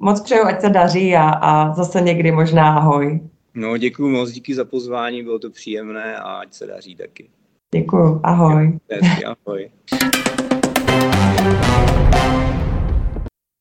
Moc 0.00 0.20
přeju, 0.20 0.44
ať 0.44 0.60
se 0.60 0.68
daří 0.68 1.16
a, 1.16 1.28
a 1.30 1.74
zase 1.74 2.00
někdy 2.00 2.32
možná 2.32 2.76
ahoj. 2.76 3.20
No, 3.54 3.76
děkuji 3.76 4.08
moc, 4.08 4.30
díky 4.30 4.54
za 4.54 4.64
pozvání, 4.64 5.22
bylo 5.22 5.38
to 5.38 5.50
příjemné 5.50 6.16
a 6.16 6.36
ať 6.36 6.52
se 6.52 6.66
daří 6.66 6.96
taky. 6.96 7.30
Děkuju, 7.74 8.20
ahoj. 8.22 8.78
Děkuji, 8.88 9.24
Ahoj. 9.24 9.70